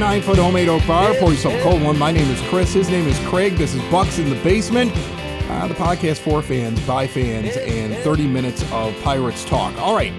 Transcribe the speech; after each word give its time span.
nine 0.00 0.22
foot 0.22 0.38
homemade 0.38 0.66
oak 0.66 0.84
bar. 0.86 1.12
Pour 1.16 1.30
yourself 1.30 1.54
a 1.54 1.62
cold 1.62 1.82
one. 1.82 1.98
My 1.98 2.10
name 2.10 2.28
is 2.30 2.40
Chris. 2.48 2.72
His 2.72 2.88
name 2.88 3.06
is 3.06 3.18
Craig. 3.28 3.56
This 3.56 3.74
is 3.74 3.82
Bucks 3.90 4.18
in 4.18 4.30
the 4.30 4.36
Basement. 4.36 4.90
Uh, 4.94 5.68
the 5.68 5.74
podcast 5.74 6.20
for 6.20 6.40
fans, 6.40 6.80
by 6.86 7.06
fans, 7.06 7.54
and 7.58 7.94
30 7.96 8.26
minutes 8.26 8.62
of 8.72 8.98
Pirates 9.02 9.44
talk. 9.44 9.76
All 9.76 9.94
right. 9.94 10.14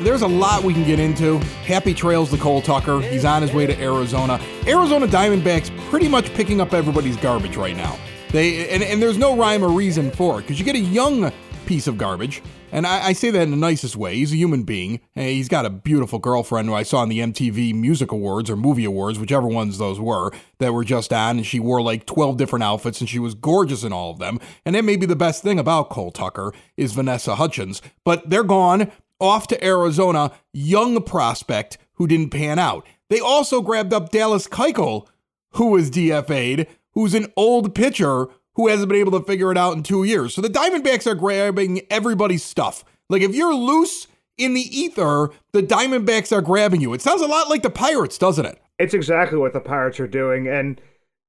There's 0.00 0.22
a 0.22 0.26
lot 0.26 0.64
we 0.64 0.72
can 0.72 0.82
get 0.82 0.98
into. 0.98 1.38
Happy 1.64 1.94
trails 1.94 2.32
to 2.32 2.38
Cole 2.38 2.60
Tucker. 2.60 3.00
He's 3.02 3.24
on 3.24 3.40
his 3.40 3.52
way 3.52 3.68
to 3.68 3.80
Arizona. 3.80 4.40
Arizona 4.66 5.06
Diamondbacks 5.06 5.70
pretty 5.88 6.08
much 6.08 6.34
picking 6.34 6.60
up 6.60 6.74
everybody's 6.74 7.16
garbage 7.16 7.54
right 7.54 7.76
now. 7.76 7.96
They 8.30 8.68
and, 8.68 8.82
and 8.82 9.00
there's 9.00 9.16
no 9.16 9.36
rhyme 9.36 9.62
or 9.62 9.68
reason 9.68 10.10
for 10.10 10.40
it 10.40 10.42
because 10.42 10.58
you 10.58 10.64
get 10.64 10.74
a 10.74 10.80
young 10.80 11.30
piece 11.66 11.86
of 11.86 11.96
garbage, 11.96 12.42
and 12.74 12.88
I, 12.88 13.06
I 13.06 13.12
say 13.12 13.30
that 13.30 13.42
in 13.42 13.52
the 13.52 13.56
nicest 13.56 13.94
way. 13.94 14.16
He's 14.16 14.32
a 14.32 14.36
human 14.36 14.64
being. 14.64 14.98
he's 15.14 15.48
got 15.48 15.64
a 15.64 15.70
beautiful 15.70 16.18
girlfriend 16.18 16.68
who 16.68 16.74
I 16.74 16.82
saw 16.82 17.04
in 17.04 17.08
the 17.08 17.20
MTV 17.20 17.72
Music 17.72 18.10
Awards 18.10 18.50
or 18.50 18.56
Movie 18.56 18.84
Awards, 18.84 19.16
whichever 19.16 19.46
ones 19.46 19.78
those 19.78 20.00
were, 20.00 20.32
that 20.58 20.74
were 20.74 20.82
just 20.82 21.12
on, 21.12 21.36
and 21.36 21.46
she 21.46 21.60
wore 21.60 21.80
like 21.80 22.04
12 22.04 22.36
different 22.36 22.64
outfits, 22.64 22.98
and 22.98 23.08
she 23.08 23.20
was 23.20 23.36
gorgeous 23.36 23.84
in 23.84 23.92
all 23.92 24.10
of 24.10 24.18
them. 24.18 24.40
And 24.66 24.74
that 24.74 24.84
may 24.84 24.96
be 24.96 25.06
the 25.06 25.14
best 25.14 25.40
thing 25.40 25.60
about 25.60 25.88
Cole 25.88 26.10
Tucker 26.10 26.52
is 26.76 26.94
Vanessa 26.94 27.36
Hudgens. 27.36 27.80
But 28.04 28.28
they're 28.28 28.42
gone 28.42 28.90
off 29.20 29.46
to 29.46 29.64
Arizona, 29.64 30.32
young 30.52 31.00
prospect 31.04 31.78
who 31.92 32.08
didn't 32.08 32.30
pan 32.30 32.58
out. 32.58 32.84
They 33.08 33.20
also 33.20 33.62
grabbed 33.62 33.92
up 33.92 34.10
Dallas 34.10 34.48
Keuchel, 34.48 35.06
who 35.50 35.66
was 35.66 35.92
DFA'd, 35.92 36.66
who's 36.90 37.14
an 37.14 37.32
old 37.36 37.72
pitcher 37.72 38.26
who 38.56 38.68
hasn't 38.68 38.88
been 38.88 39.00
able 39.00 39.18
to 39.18 39.26
figure 39.26 39.50
it 39.50 39.58
out 39.58 39.76
in 39.76 39.82
two 39.82 40.04
years. 40.04 40.34
So 40.34 40.40
the 40.40 40.48
Diamondbacks 40.48 41.06
are 41.06 41.14
grabbing 41.14 41.82
everybody's 41.90 42.44
stuff. 42.44 42.84
Like 43.08 43.22
if 43.22 43.34
you're 43.34 43.54
loose 43.54 44.06
in 44.38 44.54
the 44.54 44.60
ether, 44.60 45.30
the 45.52 45.62
Diamondbacks 45.62 46.32
are 46.32 46.42
grabbing 46.42 46.80
you. 46.80 46.94
It 46.94 47.02
sounds 47.02 47.22
a 47.22 47.26
lot 47.26 47.48
like 47.48 47.62
the 47.62 47.70
Pirates, 47.70 48.18
doesn't 48.18 48.46
it? 48.46 48.60
It's 48.78 48.94
exactly 48.94 49.38
what 49.38 49.52
the 49.52 49.60
Pirates 49.60 50.00
are 50.00 50.08
doing, 50.08 50.48
and 50.48 50.80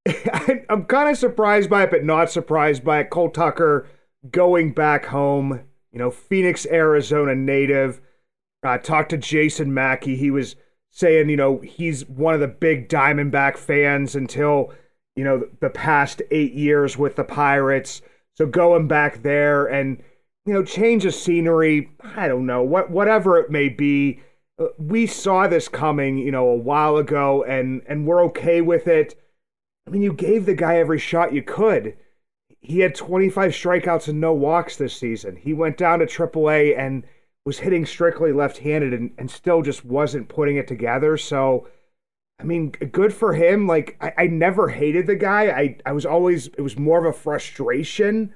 I'm 0.70 0.86
kind 0.86 1.10
of 1.10 1.18
surprised 1.18 1.70
by 1.70 1.84
it, 1.84 1.92
but 1.92 2.04
not 2.04 2.32
surprised 2.32 2.84
by 2.84 3.02
it. 3.02 3.10
Cole 3.10 3.30
Tucker 3.30 3.88
going 4.32 4.72
back 4.72 5.06
home, 5.06 5.62
you 5.92 6.00
know, 6.00 6.12
Phoenix, 6.12 6.66
Arizona 6.66 7.36
native. 7.36 8.02
Uh, 8.64 8.78
talked 8.80 9.10
to 9.10 9.18
Jason 9.18 9.74
Mackey. 9.74 10.16
He 10.16 10.32
was 10.32 10.56
saying, 10.90 11.30
you 11.30 11.38
know, 11.38 11.60
he's 11.60 12.08
one 12.08 12.34
of 12.34 12.40
the 12.40 12.48
big 12.48 12.90
Diamondback 12.90 13.58
fans 13.58 14.16
until, 14.16 14.74
you 15.16 15.24
know, 15.24 15.48
the 15.60 15.70
past 15.70 16.22
eight 16.32 16.54
years 16.54 16.98
with 16.98 17.16
the 17.16 17.24
Pirates. 17.24 18.02
So 18.36 18.46
going 18.46 18.88
back 18.88 19.24
there 19.24 19.66
and, 19.66 20.02
you 20.46 20.54
know, 20.54 20.64
change 20.64 21.06
of 21.06 21.16
scenery, 21.16 21.92
I 22.16 22.28
don't 22.28 22.46
know, 22.46 22.64
what 22.64 22.92
whatever 22.92 23.38
it 23.40 23.50
may 23.50 23.70
be. 23.70 24.22
Uh, 24.58 24.68
we 24.78 25.06
saw 25.06 25.48
this 25.48 25.68
coming, 25.68 26.18
you 26.18 26.32
know, 26.32 26.48
a 26.48 26.56
while 26.56 26.98
ago, 26.98 27.44
and 27.44 27.82
and 27.88 28.06
we're 28.06 28.24
okay 28.26 28.62
with 28.62 28.88
it. 28.88 29.20
I 29.88 29.92
mean, 29.92 30.02
you 30.02 30.14
gave 30.14 30.46
the 30.46 30.56
guy 30.56 30.78
every 30.78 31.00
shot 31.00 31.34
you 31.34 31.44
could. 31.44 31.96
He 32.60 32.80
had 32.80 32.96
25 32.96 33.52
strikeouts 33.52 34.08
and 34.08 34.20
no 34.20 34.34
walks 34.34 34.76
this 34.76 34.96
season. 34.98 35.36
He 35.36 35.54
went 35.54 35.78
down 35.78 36.00
to 36.00 36.06
AAA 36.08 36.78
and 36.78 37.06
was 37.46 37.60
hitting 37.60 37.86
strictly 37.86 38.32
left-handed 38.32 38.92
and, 38.92 39.12
and 39.20 39.30
still 39.30 39.62
just 39.62 39.86
wasn't 39.86 40.30
putting 40.30 40.56
it 40.56 40.68
together. 40.68 41.16
So, 41.16 41.68
I 42.40 42.44
mean, 42.44 42.72
good 42.72 43.14
for 43.14 43.34
him. 43.34 43.68
Like, 43.68 43.98
I, 44.02 44.14
I 44.18 44.28
never 44.28 44.70
hated 44.70 45.08
the 45.08 45.16
guy. 45.16 45.48
I, 45.48 45.78
I 45.86 45.92
was 45.94 46.06
always, 46.06 46.48
it 46.48 46.62
was 46.62 46.78
more 46.78 47.00
of 47.00 47.06
a 47.06 47.18
frustration 47.18 48.34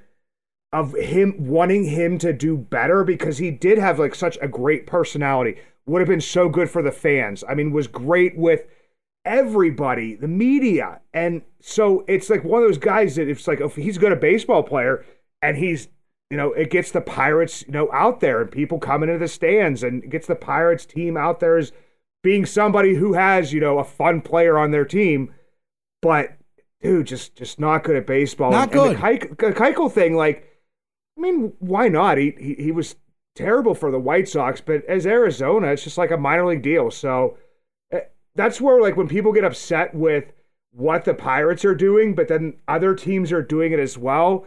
of 0.72 0.94
him 0.94 1.36
wanting 1.38 1.86
him 1.86 2.18
to 2.20 2.32
do 2.32 2.56
better 2.58 3.04
because 3.04 3.40
he 3.40 3.52
did 3.52 3.78
have 3.78 4.00
like 4.00 4.16
such 4.16 4.38
a 4.42 4.48
great 4.48 4.86
personality. 4.86 5.58
Would 5.86 6.02
have 6.02 6.08
been 6.08 6.22
so 6.22 6.48
good 6.48 6.70
for 6.70 6.82
the 6.82 6.92
fans. 6.92 7.44
I 7.48 7.56
mean, 7.56 7.72
was 7.72 7.88
great 7.88 8.38
with 8.38 8.68
everybody, 9.26 10.16
the 10.16 10.28
media. 10.28 11.02
And 11.14 11.42
so 11.60 12.06
it's 12.08 12.30
like 12.30 12.44
one 12.44 12.62
of 12.62 12.68
those 12.68 12.78
guys 12.78 13.16
that 13.16 13.28
it's 13.28 13.48
like 13.48 13.60
if 13.60 13.76
he's 13.76 13.98
a 13.98 14.00
good 14.00 14.20
baseball 14.20 14.64
player 14.64 15.04
and 15.42 15.58
he's 15.58 15.90
you 16.30 16.38
know, 16.38 16.54
it 16.54 16.70
gets 16.70 16.92
the 16.92 17.02
Pirates, 17.02 17.64
you 17.66 17.74
know, 17.74 17.92
out 17.92 18.20
there 18.20 18.42
and 18.42 18.52
people 18.52 18.78
coming 18.78 19.10
into 19.10 19.20
the 19.20 19.28
stands 19.28 19.82
and 19.82 20.10
gets 20.12 20.28
the 20.28 20.36
Pirates 20.36 20.86
team 20.86 21.18
out 21.18 21.40
there 21.40 21.58
as 21.58 21.72
being 22.24 22.46
somebody 22.46 22.96
who 22.96 23.14
has, 23.14 23.54
you 23.54 23.60
know, 23.60 23.80
a 23.80 23.84
fun 23.84 24.22
player 24.22 24.58
on 24.58 24.72
their 24.72 24.86
team. 24.86 25.34
But 26.02 26.38
dude, 26.82 27.08
just 27.08 27.36
just 27.36 27.60
not 27.60 27.84
good 27.84 27.96
at 27.96 28.08
baseball. 28.08 28.52
Not 28.52 28.72
and, 28.72 28.80
and 28.80 28.90
good. 28.90 28.98
the 28.98 29.02
Keik- 29.02 29.38
the 29.38 29.54
Keuchel 29.54 29.92
thing, 29.92 30.16
like, 30.16 30.48
I 31.18 31.22
mean, 31.22 31.54
why 31.60 31.88
not? 31.90 32.18
He, 32.18 32.34
he 32.40 32.56
he 32.56 32.72
was 32.72 32.96
terrible 33.36 33.74
for 33.74 33.92
the 33.92 34.00
White 34.00 34.28
Sox, 34.28 34.62
but 34.62 34.84
as 34.86 35.06
Arizona, 35.06 35.68
it's 35.68 35.84
just 35.84 35.98
like 35.98 36.12
a 36.12 36.18
minor 36.18 36.46
league 36.46 36.62
deal. 36.62 36.92
So 36.92 37.38
eh, 37.92 38.02
that's 38.36 38.62
where 38.62 38.82
like 38.82 38.98
when 38.98 39.08
people 39.08 39.34
get 39.34 39.44
upset 39.44 39.94
with 39.94 40.32
what 40.72 41.06
the 41.06 41.14
Pirates 41.14 41.66
are 41.66 41.76
doing, 41.76 42.16
but 42.16 42.28
then 42.28 42.58
other 42.68 42.94
teams 42.94 43.32
are 43.32 43.42
doing 43.42 43.72
it 43.72 43.80
as 43.80 43.98
well. 43.98 44.46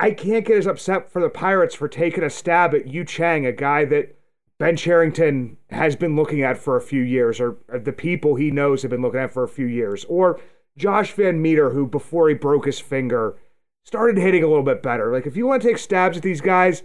I 0.00 0.12
can't 0.12 0.46
get 0.46 0.58
as 0.58 0.66
upset 0.66 1.10
for 1.10 1.20
the 1.20 1.28
Pirates 1.28 1.74
for 1.74 1.88
taking 1.88 2.24
a 2.24 2.30
stab 2.30 2.74
at 2.74 2.86
Yu 2.86 3.04
Chang, 3.04 3.44
a 3.46 3.52
guy 3.52 3.84
that 3.86 4.16
Ben 4.58 4.76
Cherington 4.76 5.56
has 5.70 5.96
been 5.96 6.14
looking 6.16 6.42
at 6.42 6.56
for 6.58 6.76
a 6.76 6.80
few 6.80 7.02
years, 7.02 7.40
or 7.40 7.58
uh, 7.72 7.78
the 7.78 7.92
people 7.92 8.36
he 8.36 8.50
knows 8.50 8.82
have 8.82 8.90
been 8.90 9.02
looking 9.02 9.20
at 9.20 9.32
for 9.32 9.42
a 9.42 9.48
few 9.48 9.66
years, 9.66 10.04
or 10.04 10.40
Josh 10.76 11.12
Van 11.12 11.42
Meter, 11.42 11.70
who 11.70 11.86
before 11.86 12.28
he 12.28 12.34
broke 12.34 12.66
his 12.66 12.80
finger 12.80 13.36
started 13.84 14.16
hitting 14.16 14.42
a 14.42 14.48
little 14.48 14.64
bit 14.64 14.82
better. 14.82 15.12
Like 15.12 15.26
if 15.26 15.36
you 15.36 15.46
want 15.46 15.62
to 15.62 15.68
take 15.68 15.78
stabs 15.78 16.16
at 16.16 16.22
these 16.22 16.40
guys, 16.40 16.82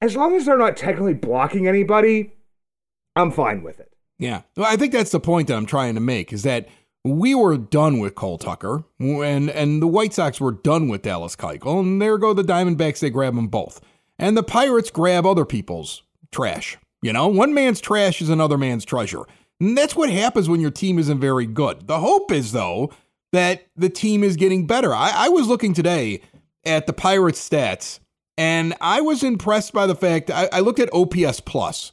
as 0.00 0.16
long 0.16 0.34
as 0.34 0.46
they're 0.46 0.58
not 0.58 0.76
technically 0.76 1.14
blocking 1.14 1.68
anybody, 1.68 2.32
I'm 3.14 3.30
fine 3.30 3.62
with 3.62 3.78
it. 3.78 3.92
Yeah. 4.18 4.42
Well, 4.56 4.66
I 4.66 4.76
think 4.76 4.92
that's 4.92 5.10
the 5.10 5.20
point 5.20 5.48
that 5.48 5.56
I'm 5.56 5.66
trying 5.66 5.94
to 5.94 6.00
make 6.00 6.32
is 6.32 6.42
that 6.42 6.68
we 7.04 7.34
were 7.34 7.56
done 7.56 7.98
with 7.98 8.14
Cole 8.14 8.38
Tucker 8.38 8.84
and 8.98 9.50
and 9.50 9.80
the 9.80 9.86
White 9.86 10.14
Sox 10.14 10.40
were 10.40 10.52
done 10.52 10.88
with 10.88 11.02
Dallas 11.02 11.36
Keuchel 11.36 11.80
and 11.80 12.02
there 12.02 12.18
go 12.18 12.34
the 12.34 12.42
Diamondbacks 12.42 12.98
they 12.98 13.10
grab 13.10 13.36
them 13.36 13.48
both. 13.48 13.80
And 14.18 14.36
the 14.36 14.42
Pirates 14.42 14.90
grab 14.90 15.24
other 15.24 15.44
people's 15.44 16.02
trash. 16.32 16.76
You 17.02 17.12
know, 17.12 17.28
one 17.28 17.54
man's 17.54 17.80
trash 17.80 18.20
is 18.20 18.28
another 18.28 18.58
man's 18.58 18.84
treasure. 18.84 19.22
And 19.60 19.76
that's 19.76 19.96
what 19.96 20.10
happens 20.10 20.48
when 20.48 20.60
your 20.60 20.70
team 20.70 20.98
isn't 20.98 21.20
very 21.20 21.46
good. 21.46 21.86
The 21.86 22.00
hope 22.00 22.30
is 22.32 22.52
though 22.52 22.92
that 23.32 23.66
the 23.76 23.90
team 23.90 24.24
is 24.24 24.36
getting 24.36 24.66
better. 24.66 24.94
I, 24.94 25.12
I 25.14 25.28
was 25.28 25.48
looking 25.48 25.74
today 25.74 26.22
at 26.64 26.86
the 26.86 26.92
Pirates 26.92 27.46
stats 27.46 28.00
and 28.36 28.74
I 28.80 29.00
was 29.00 29.22
impressed 29.22 29.72
by 29.72 29.86
the 29.86 29.94
fact 29.94 30.30
I, 30.30 30.48
I 30.52 30.60
looked 30.60 30.78
at 30.78 30.92
OPS 30.92 31.40
plus. 31.40 31.92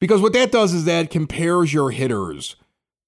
Because 0.00 0.20
what 0.20 0.32
that 0.34 0.52
does 0.52 0.72
is 0.72 0.84
that 0.84 1.10
compares 1.10 1.72
your 1.72 1.90
hitters 1.90 2.56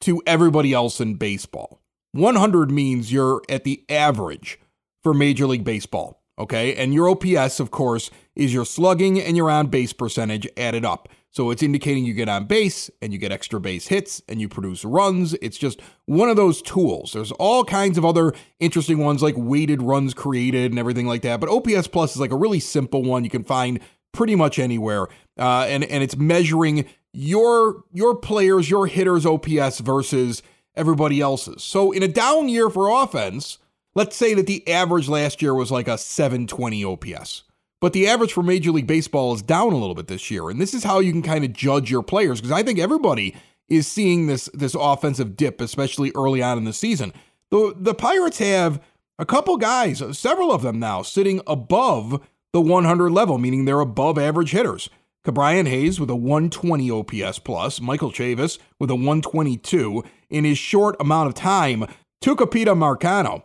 to 0.00 0.22
everybody 0.26 0.72
else 0.72 1.00
in 1.00 1.14
baseball. 1.14 1.81
100 2.12 2.70
means 2.70 3.12
you're 3.12 3.42
at 3.48 3.64
the 3.64 3.84
average 3.88 4.58
for 5.02 5.14
Major 5.14 5.46
League 5.46 5.62
Baseball, 5.62 6.20
okay? 6.38 6.75
And 6.75 6.92
your 6.92 7.08
OPS, 7.08 7.60
of 7.60 7.70
course, 7.70 8.10
is 8.34 8.52
your 8.52 8.64
slugging 8.64 9.20
and 9.20 9.37
your 9.37 9.50
on 9.50 9.69
base 9.69 9.92
percentage 9.92 10.48
added 10.56 10.84
up. 10.84 11.08
So 11.32 11.50
it's 11.50 11.62
indicating 11.62 12.04
you 12.04 12.12
get 12.12 12.28
on 12.28 12.46
base 12.46 12.90
and 13.00 13.12
you 13.12 13.18
get 13.18 13.30
extra 13.30 13.60
base 13.60 13.86
hits 13.86 14.20
and 14.28 14.40
you 14.40 14.48
produce 14.48 14.84
runs. 14.84 15.34
It's 15.34 15.58
just 15.58 15.80
one 16.06 16.28
of 16.28 16.36
those 16.36 16.60
tools. 16.60 17.12
There's 17.12 17.30
all 17.32 17.64
kinds 17.64 17.96
of 17.96 18.04
other 18.04 18.32
interesting 18.58 18.98
ones 18.98 19.22
like 19.22 19.36
weighted 19.36 19.80
runs 19.80 20.12
created 20.12 20.72
and 20.72 20.78
everything 20.78 21.06
like 21.06 21.22
that. 21.22 21.38
But 21.40 21.48
OPS 21.48 21.86
Plus 21.86 22.14
is 22.14 22.20
like 22.20 22.32
a 22.32 22.36
really 22.36 22.58
simple 22.58 23.04
one 23.04 23.22
you 23.22 23.30
can 23.30 23.44
find 23.44 23.78
pretty 24.12 24.34
much 24.34 24.58
anywhere. 24.58 25.06
Uh, 25.38 25.66
and, 25.68 25.84
and 25.84 26.02
it's 26.02 26.16
measuring 26.16 26.84
your 27.12 27.84
your 27.92 28.16
players, 28.16 28.70
your 28.70 28.86
hitters' 28.86 29.26
OPS 29.26 29.80
versus 29.80 30.42
everybody 30.74 31.20
else's. 31.20 31.62
So 31.62 31.92
in 31.92 32.02
a 32.02 32.08
down 32.08 32.48
year 32.48 32.70
for 32.70 32.88
offense, 32.88 33.58
let's 33.94 34.16
say 34.16 34.34
that 34.34 34.46
the 34.46 34.66
average 34.68 35.08
last 35.08 35.42
year 35.42 35.54
was 35.54 35.70
like 35.70 35.88
a 35.88 35.98
720 35.98 36.84
OPS. 36.84 37.44
But 37.80 37.94
the 37.94 38.06
average 38.06 38.32
for 38.32 38.42
Major 38.42 38.72
League 38.72 38.86
Baseball 38.86 39.34
is 39.34 39.42
down 39.42 39.72
a 39.72 39.76
little 39.76 39.94
bit 39.94 40.06
this 40.06 40.30
year. 40.30 40.50
And 40.50 40.60
this 40.60 40.74
is 40.74 40.84
how 40.84 40.98
you 40.98 41.12
can 41.12 41.22
kind 41.22 41.44
of 41.44 41.52
judge 41.52 41.90
your 41.90 42.02
players 42.02 42.40
because 42.40 42.52
I 42.52 42.62
think 42.62 42.78
everybody 42.78 43.34
is 43.68 43.86
seeing 43.86 44.26
this 44.26 44.50
this 44.52 44.74
offensive 44.78 45.36
dip, 45.36 45.60
especially 45.60 46.12
early 46.14 46.42
on 46.42 46.58
in 46.58 46.64
the 46.64 46.72
season. 46.72 47.12
The 47.50 47.74
the 47.76 47.94
Pirates 47.94 48.38
have 48.38 48.82
a 49.18 49.26
couple 49.26 49.56
guys, 49.56 50.02
uh, 50.02 50.12
several 50.12 50.52
of 50.52 50.62
them 50.62 50.78
now, 50.78 51.02
sitting 51.02 51.40
above 51.46 52.26
the 52.52 52.60
100 52.60 53.10
level, 53.10 53.38
meaning 53.38 53.64
they're 53.64 53.80
above 53.80 54.18
average 54.18 54.50
hitters. 54.50 54.90
Ke'Bryan 55.26 55.68
Hayes 55.68 56.00
with 56.00 56.08
a 56.08 56.16
120 56.16 56.90
OPS 56.90 57.38
plus, 57.40 57.80
Michael 57.80 58.10
Chavis 58.10 58.58
with 58.78 58.90
a 58.90 58.94
122. 58.94 60.02
In 60.30 60.44
his 60.44 60.56
short 60.56 60.96
amount 60.98 61.28
of 61.28 61.34
time, 61.34 61.84
Tucupita 62.24 62.74
Marcano 62.74 63.42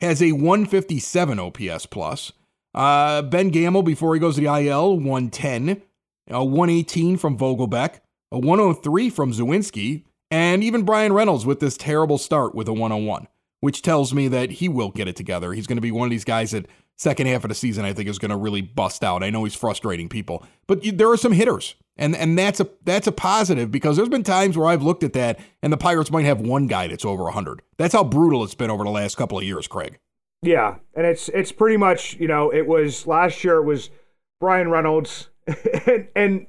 has 0.00 0.20
a 0.20 0.32
157 0.32 1.38
OPS 1.38 1.86
plus. 1.86 2.32
Uh, 2.74 3.22
ben 3.22 3.50
Gamel, 3.50 3.82
before 3.82 4.14
he 4.14 4.20
goes 4.20 4.34
to 4.34 4.40
the 4.40 4.66
IL, 4.66 4.96
110. 4.96 5.82
A 6.30 6.42
118 6.42 7.18
from 7.18 7.36
Vogelbach, 7.36 8.00
A 8.32 8.38
103 8.38 9.10
from 9.10 9.32
Suwinski. 9.32 10.04
And 10.30 10.64
even 10.64 10.82
Bryan 10.82 11.12
Reynolds 11.12 11.44
with 11.44 11.60
this 11.60 11.76
terrible 11.76 12.18
start 12.18 12.54
with 12.54 12.66
a 12.66 12.72
101, 12.72 13.28
which 13.60 13.82
tells 13.82 14.14
me 14.14 14.26
that 14.28 14.52
he 14.52 14.68
will 14.68 14.90
get 14.90 15.06
it 15.06 15.16
together. 15.16 15.52
He's 15.52 15.66
going 15.66 15.76
to 15.76 15.82
be 15.82 15.92
one 15.92 16.06
of 16.06 16.10
these 16.10 16.24
guys 16.24 16.52
that 16.52 16.66
second 16.96 17.26
half 17.26 17.44
of 17.44 17.50
the 17.50 17.54
season 17.54 17.84
I 17.84 17.92
think 17.92 18.08
is 18.08 18.18
going 18.18 18.30
to 18.30 18.36
really 18.36 18.62
bust 18.62 19.04
out. 19.04 19.22
I 19.22 19.30
know 19.30 19.44
he's 19.44 19.54
frustrating 19.54 20.08
people, 20.08 20.44
but 20.66 20.80
there 20.96 21.10
are 21.10 21.16
some 21.16 21.32
hitters. 21.32 21.74
And 21.96 22.16
and 22.16 22.36
that's 22.36 22.58
a 22.58 22.68
that's 22.84 23.06
a 23.06 23.12
positive 23.12 23.70
because 23.70 23.96
there's 23.96 24.08
been 24.08 24.24
times 24.24 24.58
where 24.58 24.66
I've 24.66 24.82
looked 24.82 25.04
at 25.04 25.12
that 25.12 25.38
and 25.62 25.72
the 25.72 25.76
Pirates 25.76 26.10
might 26.10 26.24
have 26.24 26.40
one 26.40 26.66
guy 26.66 26.88
that's 26.88 27.04
over 27.04 27.22
100. 27.24 27.62
That's 27.76 27.94
how 27.94 28.02
brutal 28.02 28.42
it's 28.42 28.56
been 28.56 28.70
over 28.70 28.82
the 28.82 28.90
last 28.90 29.16
couple 29.16 29.38
of 29.38 29.44
years, 29.44 29.68
Craig. 29.68 30.00
Yeah, 30.44 30.76
and 30.94 31.06
it's 31.06 31.28
it's 31.30 31.52
pretty 31.52 31.76
much 31.76 32.14
you 32.14 32.28
know 32.28 32.52
it 32.52 32.66
was 32.66 33.06
last 33.06 33.42
year 33.44 33.56
it 33.56 33.64
was 33.64 33.90
Bryan 34.40 34.70
Reynolds 34.70 35.28
and, 35.86 36.08
and 36.14 36.46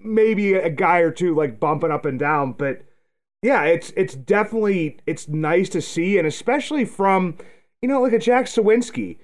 maybe 0.00 0.54
a 0.54 0.70
guy 0.70 0.98
or 0.98 1.10
two 1.10 1.34
like 1.34 1.60
bumping 1.60 1.90
up 1.90 2.04
and 2.04 2.18
down, 2.18 2.52
but 2.52 2.82
yeah, 3.42 3.64
it's 3.64 3.92
it's 3.96 4.14
definitely 4.14 4.98
it's 5.06 5.28
nice 5.28 5.68
to 5.70 5.80
see, 5.80 6.18
and 6.18 6.26
especially 6.26 6.84
from 6.84 7.36
you 7.80 7.88
know 7.88 8.02
like 8.02 8.12
a 8.12 8.18
Jack 8.18 8.46
Suwinski. 8.46 9.18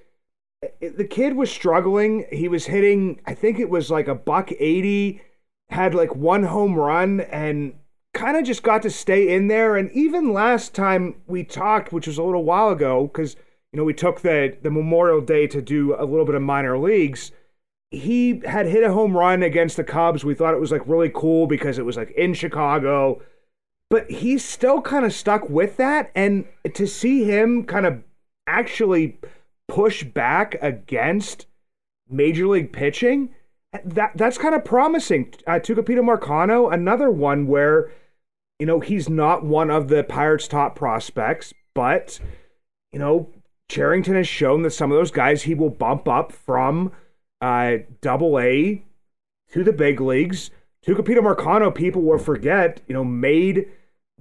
The 0.79 1.05
kid 1.05 1.35
was 1.35 1.51
struggling. 1.51 2.25
He 2.31 2.47
was 2.47 2.65
hitting, 2.65 3.21
I 3.27 3.35
think 3.35 3.59
it 3.59 3.69
was 3.69 3.91
like 3.91 4.07
a 4.07 4.15
buck 4.15 4.51
eighty, 4.53 5.21
had 5.69 5.93
like 5.93 6.15
one 6.15 6.43
home 6.43 6.75
run, 6.75 7.21
and 7.21 7.75
kind 8.13 8.35
of 8.37 8.45
just 8.45 8.63
got 8.63 8.81
to 8.83 8.89
stay 8.89 9.35
in 9.35 9.47
there. 9.47 9.75
And 9.75 9.91
even 9.91 10.33
last 10.33 10.73
time 10.73 11.21
we 11.27 11.43
talked, 11.43 11.93
which 11.93 12.07
was 12.07 12.17
a 12.17 12.23
little 12.23 12.43
while 12.43 12.69
ago, 12.69 13.05
because 13.05 13.35
you 13.75 13.81
know, 13.81 13.83
we 13.83 13.93
took 13.93 14.21
the 14.21 14.55
the 14.61 14.71
Memorial 14.71 15.19
Day 15.19 15.47
to 15.47 15.61
do 15.61 15.95
a 15.99 16.05
little 16.05 16.23
bit 16.23 16.33
of 16.35 16.41
minor 16.41 16.77
leagues. 16.77 17.33
He 17.91 18.41
had 18.45 18.67
hit 18.67 18.85
a 18.85 18.93
home 18.93 19.17
run 19.17 19.43
against 19.43 19.75
the 19.75 19.83
Cubs. 19.83 20.23
We 20.23 20.33
thought 20.33 20.53
it 20.53 20.61
was 20.61 20.71
like 20.71 20.87
really 20.87 21.11
cool 21.13 21.45
because 21.45 21.77
it 21.77 21.83
was 21.83 21.97
like 21.97 22.11
in 22.11 22.33
Chicago. 22.33 23.21
But 23.89 24.09
he's 24.09 24.45
still 24.45 24.81
kind 24.81 25.05
of 25.05 25.11
stuck 25.11 25.49
with 25.49 25.75
that. 25.75 26.09
And 26.15 26.45
to 26.73 26.87
see 26.87 27.25
him 27.25 27.65
kind 27.65 27.85
of 27.85 28.01
actually 28.47 29.19
push 29.67 30.05
back 30.05 30.55
against 30.61 31.45
major 32.09 32.47
league 32.47 32.71
pitching, 32.71 33.35
that 33.83 34.13
that's 34.15 34.37
kind 34.37 34.55
of 34.55 34.63
promising. 34.63 35.33
Uh, 35.45 35.59
Tucupita 35.59 35.99
Marcano, 35.99 36.73
another 36.73 37.11
one 37.11 37.45
where, 37.45 37.91
you 38.57 38.65
know, 38.65 38.79
he's 38.79 39.09
not 39.09 39.43
one 39.43 39.69
of 39.69 39.89
the 39.89 40.05
Pirates' 40.05 40.47
top 40.47 40.77
prospects, 40.77 41.53
but, 41.73 42.21
you 42.93 42.99
know, 42.99 43.29
Cherington 43.69 44.15
has 44.15 44.27
shown 44.27 44.61
that 44.63 44.71
some 44.71 44.91
of 44.91 44.97
those 44.97 45.11
guys 45.11 45.43
he 45.43 45.55
will 45.55 45.69
bump 45.69 46.07
up 46.07 46.31
from 46.31 46.91
uh, 47.41 47.77
double 48.01 48.39
A 48.39 48.83
to 49.51 49.63
the 49.63 49.73
big 49.73 49.99
leagues. 49.99 50.51
Tucupita 50.85 51.19
Marcano, 51.19 51.73
people 51.73 52.03
will 52.03 52.19
forget, 52.19 52.81
you 52.87 52.93
know, 52.93 53.03
made 53.03 53.67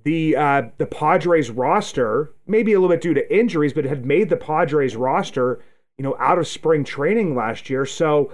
the 0.02 0.36
uh, 0.36 0.62
the 0.78 0.86
Padres 0.86 1.50
roster, 1.50 2.32
maybe 2.46 2.72
a 2.72 2.80
little 2.80 2.94
bit 2.94 3.02
due 3.02 3.14
to 3.14 3.36
injuries, 3.36 3.72
but 3.72 3.84
had 3.84 4.04
made 4.04 4.28
the 4.28 4.36
Padres 4.36 4.96
roster, 4.96 5.62
you 5.98 6.02
know, 6.02 6.16
out 6.18 6.38
of 6.38 6.46
spring 6.46 6.84
training 6.84 7.34
last 7.34 7.68
year. 7.68 7.84
So 7.84 8.32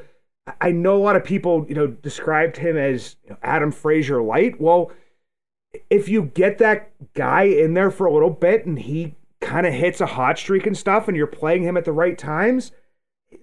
I 0.60 0.72
know 0.72 0.96
a 0.96 1.02
lot 1.02 1.16
of 1.16 1.24
people, 1.24 1.66
you 1.68 1.74
know, 1.74 1.86
described 1.86 2.56
him 2.56 2.76
as 2.76 3.16
you 3.24 3.30
know, 3.30 3.36
Adam 3.42 3.72
Frazier 3.72 4.22
light. 4.22 4.60
Well, 4.60 4.90
if 5.88 6.08
you 6.08 6.22
get 6.22 6.58
that 6.58 6.90
guy 7.14 7.44
in 7.44 7.74
there 7.74 7.90
for 7.90 8.06
a 8.06 8.12
little 8.12 8.30
bit 8.30 8.66
and 8.66 8.78
he 8.78 9.14
kind 9.50 9.66
of 9.66 9.74
hits 9.74 10.00
a 10.00 10.06
hot 10.06 10.38
streak 10.38 10.64
and 10.64 10.78
stuff 10.78 11.08
and 11.08 11.16
you're 11.16 11.26
playing 11.26 11.64
him 11.64 11.76
at 11.76 11.84
the 11.84 11.92
right 11.92 12.16
times, 12.16 12.70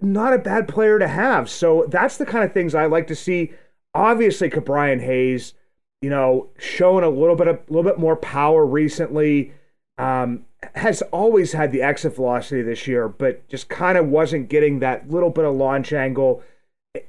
not 0.02 0.32
a 0.32 0.38
bad 0.38 0.66
player 0.66 0.98
to 0.98 1.08
have. 1.08 1.50
So 1.50 1.86
that's 1.90 2.16
the 2.16 2.26
kind 2.26 2.46
of 2.46 2.54
things 2.54 2.74
I 2.74 2.86
like 2.86 3.08
to 3.08 3.16
see. 3.16 3.52
Obviously, 3.94 4.50
Ke'Bryan 4.50 5.02
Hayes, 5.02 5.54
you 6.02 6.10
know, 6.10 6.48
showing 6.58 7.04
a 7.04 7.10
little 7.10 7.36
bit 7.36 7.50
a 7.50 7.60
little 7.68 7.84
bit 7.84 8.00
more 8.00 8.16
power 8.16 8.66
recently. 8.66 9.52
Um, 9.98 10.46
has 10.76 11.02
always 11.12 11.52
had 11.52 11.74
the 11.74 11.82
exit 11.82 12.16
velocity 12.16 12.62
this 12.62 12.88
year, 12.88 13.10
but 13.10 13.46
just 13.50 13.68
kind 13.68 13.98
of 13.98 14.08
wasn't 14.08 14.48
getting 14.48 14.80
that 14.80 15.10
little 15.10 15.30
bit 15.30 15.44
of 15.44 15.56
launch 15.56 15.92
angle. 15.92 16.42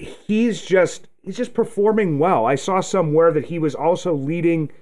He's 0.01 0.65
just 0.65 1.07
he's 1.23 1.37
just 1.37 1.55
performing 1.55 2.19
well. 2.19 2.47
I 2.47 2.57
saw 2.57 2.81
somewhere 2.81 3.31
that 3.31 3.47
he 3.47 3.61
was 3.61 3.77
also 3.77 4.13
leading 4.13 4.73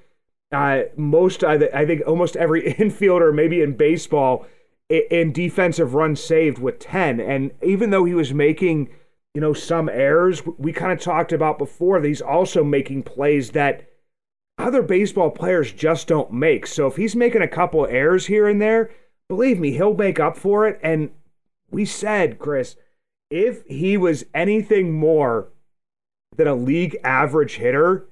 uh, 0.53 0.83
most, 0.97 1.43
I, 1.43 1.55
I 1.75 1.87
think, 1.87 2.03
almost 2.07 2.37
every 2.37 2.63
infielder, 2.79 3.35
maybe 3.35 3.61
in 3.61 3.77
baseball, 3.77 4.47
in 4.89 5.33
defensive 5.33 5.95
runs 5.95 6.21
saved 6.23 6.59
with 6.59 6.79
10. 6.79 7.21
And 7.21 7.53
even 7.63 7.91
though 7.91 8.05
he 8.05 8.15
was 8.15 8.33
making, 8.33 8.89
you 9.35 9.41
know, 9.41 9.53
some 9.53 9.89
errors, 9.89 10.43
we 10.59 10.73
kind 10.73 10.93
of 10.93 11.01
talked 11.01 11.33
about 11.33 11.59
before, 11.59 12.01
that 12.01 12.07
he's 12.07 12.23
also 12.23 12.63
making 12.63 13.03
plays 13.03 13.51
that 13.51 13.89
other 14.59 14.83
baseball 14.83 15.31
players 15.31 15.73
just 15.73 16.09
don't 16.09 16.33
make. 16.33 16.67
So 16.67 16.87
if 16.87 16.97
he's 16.97 17.17
making 17.17 17.43
a 17.43 17.49
couple 17.49 17.87
errors 17.87 18.27
here 18.27 18.49
and 18.49 18.63
there, 18.63 18.91
believe 19.29 19.59
me, 19.59 19.73
he'll 19.73 19.95
make 19.95 20.21
up 20.21 20.37
for 20.37 20.67
it. 20.67 20.79
And 20.83 21.11
we 21.71 21.85
said, 21.85 22.39
Chris, 22.39 22.77
if 23.31 23.65
he 23.67 23.97
was 23.97 24.25
anything 24.33 24.93
more 24.93 25.49
than 26.37 26.47
a 26.47 26.55
league 26.55 26.97
average 27.03 27.57
hitter, 27.57 28.07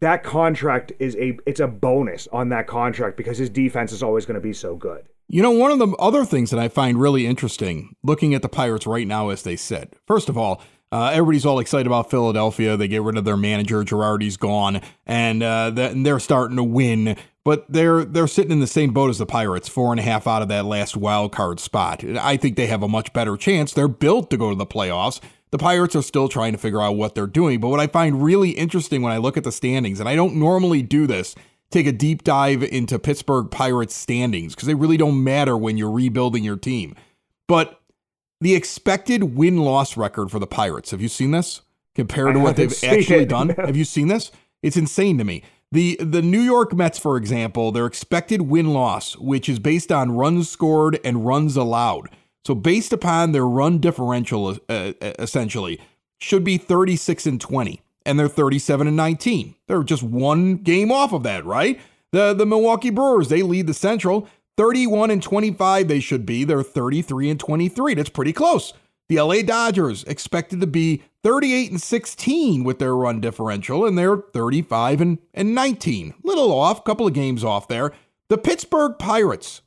that 0.00 0.24
contract 0.24 0.92
is 0.98 1.16
a 1.16 1.38
it's 1.46 1.60
a 1.60 1.66
bonus 1.66 2.26
on 2.32 2.48
that 2.50 2.66
contract 2.66 3.16
because 3.16 3.38
his 3.38 3.50
defense 3.50 3.92
is 3.92 4.02
always 4.02 4.26
going 4.26 4.34
to 4.34 4.40
be 4.40 4.52
so 4.52 4.74
good. 4.74 5.06
You 5.28 5.42
know, 5.42 5.52
one 5.52 5.70
of 5.70 5.78
the 5.78 5.88
other 5.98 6.24
things 6.24 6.50
that 6.50 6.58
I 6.58 6.68
find 6.68 7.00
really 7.00 7.26
interesting 7.26 7.94
looking 8.02 8.34
at 8.34 8.42
the 8.42 8.48
Pirates 8.48 8.86
right 8.86 9.06
now 9.06 9.28
as 9.28 9.42
they 9.42 9.54
sit. 9.54 9.94
First 10.06 10.28
of 10.28 10.36
all, 10.36 10.60
uh, 10.90 11.10
everybody's 11.12 11.46
all 11.46 11.60
excited 11.60 11.86
about 11.86 12.10
Philadelphia. 12.10 12.76
They 12.76 12.88
get 12.88 13.02
rid 13.02 13.16
of 13.16 13.24
their 13.24 13.36
manager, 13.36 13.84
Girardi's 13.84 14.36
gone, 14.36 14.80
and, 15.06 15.40
uh, 15.40 15.70
they're 15.70 16.18
starting 16.18 16.56
to 16.56 16.64
win. 16.64 17.16
But 17.44 17.72
they're 17.72 18.04
they're 18.04 18.26
sitting 18.26 18.50
in 18.50 18.60
the 18.60 18.66
same 18.66 18.92
boat 18.92 19.08
as 19.08 19.18
the 19.18 19.24
Pirates, 19.24 19.68
four 19.68 19.92
and 19.92 20.00
a 20.00 20.02
half 20.02 20.26
out 20.26 20.42
of 20.42 20.48
that 20.48 20.66
last 20.66 20.94
wild 20.96 21.32
card 21.32 21.58
spot. 21.58 22.04
I 22.04 22.36
think 22.36 22.56
they 22.56 22.66
have 22.66 22.82
a 22.82 22.88
much 22.88 23.12
better 23.14 23.36
chance. 23.36 23.72
They're 23.72 23.88
built 23.88 24.30
to 24.30 24.36
go 24.36 24.50
to 24.50 24.56
the 24.56 24.66
playoffs. 24.66 25.20
The 25.50 25.58
Pirates 25.58 25.96
are 25.96 26.02
still 26.02 26.28
trying 26.28 26.52
to 26.52 26.58
figure 26.58 26.80
out 26.80 26.96
what 26.96 27.14
they're 27.14 27.26
doing. 27.26 27.60
But 27.60 27.68
what 27.68 27.80
I 27.80 27.86
find 27.86 28.22
really 28.22 28.50
interesting 28.50 29.02
when 29.02 29.12
I 29.12 29.16
look 29.16 29.36
at 29.36 29.44
the 29.44 29.52
standings, 29.52 30.00
and 30.00 30.08
I 30.08 30.14
don't 30.14 30.36
normally 30.36 30.82
do 30.82 31.06
this, 31.06 31.34
take 31.70 31.86
a 31.86 31.92
deep 31.92 32.22
dive 32.22 32.62
into 32.62 32.98
Pittsburgh 32.98 33.50
Pirates 33.50 33.94
standings 33.94 34.54
because 34.54 34.66
they 34.66 34.74
really 34.74 34.96
don't 34.96 35.22
matter 35.22 35.56
when 35.56 35.76
you're 35.76 35.90
rebuilding 35.90 36.44
your 36.44 36.56
team. 36.56 36.94
But 37.48 37.80
the 38.40 38.54
expected 38.54 39.36
win 39.36 39.58
loss 39.58 39.96
record 39.96 40.30
for 40.30 40.38
the 40.38 40.46
Pirates, 40.46 40.92
have 40.92 41.00
you 41.00 41.08
seen 41.08 41.32
this 41.32 41.62
compared 41.94 42.34
to 42.34 42.40
what 42.40 42.56
they've 42.56 42.84
actually 42.84 43.26
done? 43.26 43.50
have 43.50 43.76
you 43.76 43.84
seen 43.84 44.08
this? 44.08 44.30
It's 44.62 44.76
insane 44.76 45.18
to 45.18 45.24
me. 45.24 45.42
The 45.72 45.96
the 46.00 46.22
New 46.22 46.40
York 46.40 46.74
Mets, 46.74 46.98
for 46.98 47.16
example, 47.16 47.70
their 47.70 47.86
expected 47.86 48.42
win 48.42 48.72
loss, 48.72 49.16
which 49.16 49.48
is 49.48 49.60
based 49.60 49.92
on 49.92 50.12
runs 50.12 50.48
scored 50.48 50.98
and 51.04 51.24
runs 51.24 51.56
allowed, 51.56 52.08
so 52.44 52.54
based 52.54 52.92
upon 52.92 53.32
their 53.32 53.46
run 53.46 53.78
differential, 53.78 54.56
uh, 54.68 54.92
uh, 55.00 55.12
essentially, 55.18 55.80
should 56.18 56.44
be 56.44 56.58
36 56.58 57.26
and 57.26 57.40
20, 57.40 57.80
and 58.04 58.18
they're 58.18 58.28
37 58.28 58.86
and 58.86 58.96
19. 58.96 59.54
They're 59.66 59.82
just 59.82 60.02
one 60.02 60.56
game 60.56 60.90
off 60.92 61.12
of 61.12 61.22
that, 61.24 61.44
right? 61.44 61.80
The 62.12 62.34
the 62.34 62.46
Milwaukee 62.46 62.90
Brewers 62.90 63.28
they 63.28 63.42
lead 63.42 63.66
the 63.66 63.74
Central, 63.74 64.28
31 64.56 65.10
and 65.10 65.22
25. 65.22 65.88
They 65.88 66.00
should 66.00 66.26
be. 66.26 66.44
They're 66.44 66.62
33 66.62 67.30
and 67.30 67.40
23. 67.40 67.94
That's 67.94 68.10
pretty 68.10 68.32
close. 68.32 68.72
The 69.08 69.20
LA 69.20 69.42
Dodgers 69.42 70.04
expected 70.04 70.60
to 70.60 70.68
be 70.68 71.02
38 71.24 71.72
and 71.72 71.82
16 71.82 72.62
with 72.62 72.78
their 72.78 72.94
run 72.94 73.20
differential, 73.20 73.84
and 73.84 73.98
they're 73.98 74.18
35 74.18 75.00
and, 75.00 75.18
and 75.34 75.54
19. 75.54 76.14
Little 76.22 76.52
off, 76.52 76.84
couple 76.84 77.06
of 77.06 77.12
games 77.12 77.42
off 77.42 77.66
there. 77.66 77.92
The 78.28 78.38
Pittsburgh 78.38 78.96
Pirates 78.98 79.62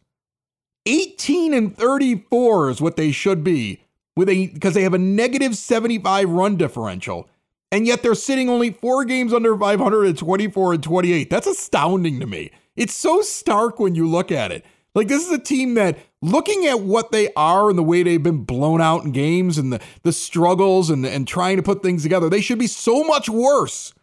18 0.86 1.54
and 1.54 1.78
34 1.78 2.70
is 2.70 2.82
what 2.82 2.96
they 2.96 3.12
should 3.12 3.44
be 3.44 3.84
with 4.16 4.30
a 4.30 4.48
because 4.48 4.74
they 4.74 4.84
have 4.84 4.94
a 4.94 5.00
negative 5.00 5.56
75 5.56 6.30
run 6.30 6.58
differential 6.58 7.30
and 7.72 7.88
yet 7.88 8.04
they're 8.04 8.16
sitting 8.16 8.50
only 8.50 8.72
4 8.72 9.04
games 9.06 9.34
under 9.34 9.58
500 9.58 10.06
at 10.06 10.18
24 10.18 10.74
and 10.74 10.84
28. 10.84 11.30
That's 11.30 11.48
astounding 11.48 12.20
to 12.20 12.28
me. 12.28 12.52
It's 12.76 12.94
so 12.94 13.22
stark 13.22 13.80
when 13.80 13.96
you 13.96 14.08
look 14.08 14.32
at 14.32 14.52
it. 14.52 14.64
Like 14.94 15.08
this 15.08 15.26
is 15.26 15.32
a 15.32 15.40
team 15.40 15.74
that 15.74 15.98
looking 16.22 16.68
at 16.68 16.82
what 16.82 17.12
they 17.12 17.34
are 17.36 17.70
and 17.70 17.78
the 17.78 17.84
way 17.84 18.04
they've 18.04 18.22
been 18.22 18.44
blown 18.44 18.80
out 18.80 19.04
in 19.04 19.12
games 19.12 19.58
and 19.58 19.74
the 19.74 19.82
the 20.04 20.14
struggles 20.14 20.90
and 20.90 21.06
and 21.06 21.28
trying 21.28 21.58
to 21.58 21.64
put 21.64 21.82
things 21.82 22.04
together, 22.04 22.30
they 22.30 22.42
should 22.42 22.60
be 22.60 22.68
so 22.68 23.04
much 23.04 23.28
worse. 23.28 23.94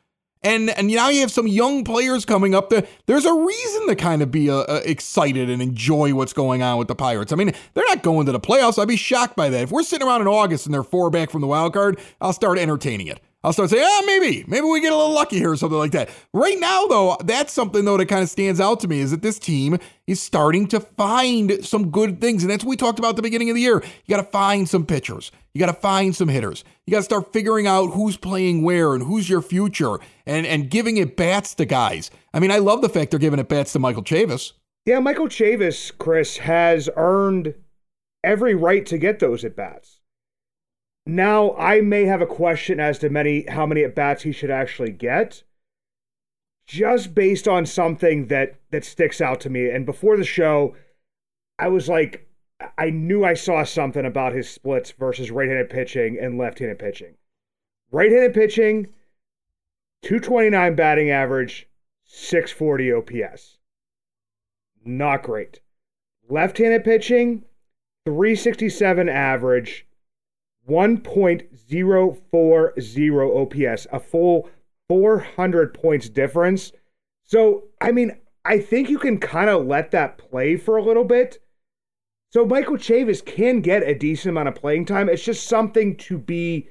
And 0.43 0.71
and 0.71 0.89
now 0.89 1.11
you 1.11 1.21
have 1.21 1.31
some 1.31 1.47
young 1.47 1.85
players 1.85 2.25
coming 2.25 2.55
up. 2.55 2.71
There, 2.71 2.87
there's 3.07 3.27
a 3.27 3.35
reason 3.35 3.89
to 3.89 3.97
kind 3.97 4.23
of 4.23 4.31
be 4.31 4.49
uh, 4.49 4.61
uh, 4.61 4.81
excited 4.85 5.51
and 5.51 5.61
enjoy 5.61 6.15
what's 6.15 6.33
going 6.33 6.63
on 6.63 6.79
with 6.79 6.89
the 6.89 6.95
Pirates. 6.95 7.31
I 7.31 7.37
mean, 7.37 7.53
they're 7.75 7.85
not 7.89 8.03
going 8.03 8.25
to 8.27 8.33
the 8.33 8.41
playoffs. 8.41 8.81
I'd 8.81 8.89
be 8.89 8.97
shocked 8.97 9.37
by 9.37 9.51
that. 9.51 9.63
If 9.65 9.71
we're 9.71 9.83
sitting 9.83 10.07
around 10.07 10.23
in 10.23 10.29
August 10.29 10.65
and 10.65 10.75
they're 10.75 10.83
four 10.83 11.11
back 11.11 11.31
from 11.31 11.43
the 11.43 11.47
wild 11.47 11.75
card, 11.75 11.99
I'll 12.23 12.33
start 12.33 12.59
entertaining 12.59 13.09
it. 13.09 13.21
I'll 13.43 13.55
start 13.55 13.71
saying, 13.71 13.83
ah, 13.87 14.03
maybe, 14.05 14.45
maybe 14.47 14.67
we 14.67 14.83
get 14.83 14.93
a 14.93 14.97
little 14.97 15.15
lucky 15.15 15.39
here 15.39 15.51
or 15.51 15.57
something 15.57 15.79
like 15.79 15.93
that. 15.93 16.11
Right 16.35 16.59
now, 16.59 16.87
though, 16.87 17.17
that's 17.25 17.55
something 17.55 17.87
though 17.87 17.97
that 17.97 18.07
kind 18.07 18.23
of 18.23 18.29
stands 18.29 18.61
out 18.61 18.81
to 18.81 18.89
me 18.89 19.01
is 19.01 19.13
that 19.13 19.23
this 19.23 19.39
team 19.39 19.79
is 20.07 20.21
starting 20.21 20.67
to 20.69 20.81
find 20.81 21.65
some 21.65 21.91
good 21.91 22.21
things, 22.21 22.43
and 22.43 22.51
that's 22.51 22.65
what 22.65 22.71
we 22.71 22.77
talked 22.77 22.99
about 22.99 23.11
at 23.11 23.17
the 23.17 23.23
beginning 23.23 23.49
of 23.49 23.55
the 23.55 23.63
year. 23.63 23.83
You 24.05 24.15
got 24.15 24.23
to 24.23 24.31
find 24.31 24.69
some 24.69 24.85
pitchers, 24.85 25.33
you 25.55 25.59
got 25.59 25.73
to 25.73 25.81
find 25.81 26.15
some 26.15 26.29
hitters, 26.29 26.65
you 26.87 26.91
got 26.91 26.99
to 26.99 27.05
start 27.05 27.33
figuring 27.33 27.67
out 27.67 27.93
who's 27.93 28.19
playing 28.19 28.63
where 28.63 28.95
and 28.95 29.05
who's 29.05 29.31
your 29.31 29.41
future, 29.41 29.97
and 30.27 30.47
and 30.47 30.71
giving 30.71 30.99
it 30.99 31.17
bats 31.17 31.55
to 31.55 31.65
guys. 31.65 32.11
I 32.35 32.41
mean, 32.41 32.51
I 32.51 32.59
love 32.59 32.83
the 32.83 32.91
fact 32.91 33.11
they're 33.11 33.19
giving 33.21 33.41
it 33.41 33.49
bats 33.49 33.73
to 33.73 33.79
Michael 33.79 34.05
Chavis. 34.05 34.53
Yeah, 34.85 34.99
Michael 34.99 35.29
Chavis, 35.29 35.97
Chris, 35.97 36.39
has 36.39 36.91
earned 36.95 37.55
every 38.23 38.55
right 38.55 38.85
to 38.85 38.99
get 38.99 39.19
those 39.19 39.45
at 39.47 39.57
bats. 39.57 40.00
Now, 41.11 41.57
I 41.57 41.81
may 41.81 42.05
have 42.05 42.23
a 42.23 42.27
question 42.27 42.79
as 42.79 43.01
to 43.01 43.11
many 43.11 43.45
how 43.49 43.67
many 43.67 43.83
at 43.83 43.97
bats 43.97 44.23
he 44.23 44.31
should 44.31 44.51
actually 44.51 44.93
get, 44.93 45.43
just 46.67 47.17
based 47.17 47.49
on 47.49 47.67
something 47.67 48.29
that 48.29 48.61
that 48.71 48.85
sticks 48.85 49.21
out 49.21 49.41
to 49.41 49.51
me. 49.51 49.69
And 49.69 49.85
before 49.85 50.17
the 50.17 50.23
show, 50.23 50.77
I 51.59 51.67
was 51.67 51.89
like, 51.89 52.29
I 52.79 52.91
knew 52.91 53.25
I 53.25 53.35
saw 53.35 53.65
something 53.65 54.07
about 54.07 54.35
his 54.35 54.49
splits 54.49 54.93
versus 54.93 55.33
right-handed 55.33 55.69
pitching 55.69 56.17
and 56.17 56.39
left-handed 56.39 56.79
pitching. 56.79 57.17
Right-handed 57.91 58.33
pitching, 58.33 58.87
229 60.03 60.77
batting 60.77 61.11
average, 61.11 61.69
640 62.05 62.93
OPS. 62.93 63.59
Not 64.85 65.25
great. 65.25 65.59
Left-handed 66.29 66.85
pitching, 66.85 67.47
367 68.07 69.09
average, 69.09 69.89
1.040 70.71 73.69
OPS, 73.69 73.87
a 73.93 74.01
full 74.01 74.49
400 74.89 75.75
points 75.75 76.09
difference. 76.09 76.73
So, 77.25 77.65
I 77.81 77.93
mean, 77.93 78.17
I 78.45 78.59
think 78.59 78.89
you 78.89 78.99
can 78.99 79.19
kind 79.19 79.51
of 79.51 79.67
let 79.67 79.91
that 79.91 80.19
play 80.19 80.57
for 80.57 80.77
a 80.77 80.83
little 80.83 81.05
bit. 81.05 81.39
So, 82.33 82.45
Michael 82.45 82.77
Chavis 82.77 83.25
can 83.25 83.61
get 83.61 83.83
a 83.83 83.95
decent 83.95 84.31
amount 84.31 84.49
of 84.49 84.55
playing 84.55 84.87
time. 84.87 85.09
It's 85.09 85.25
just 85.25 85.47
something 85.47 85.97
to 85.97 86.19
be 86.19 86.69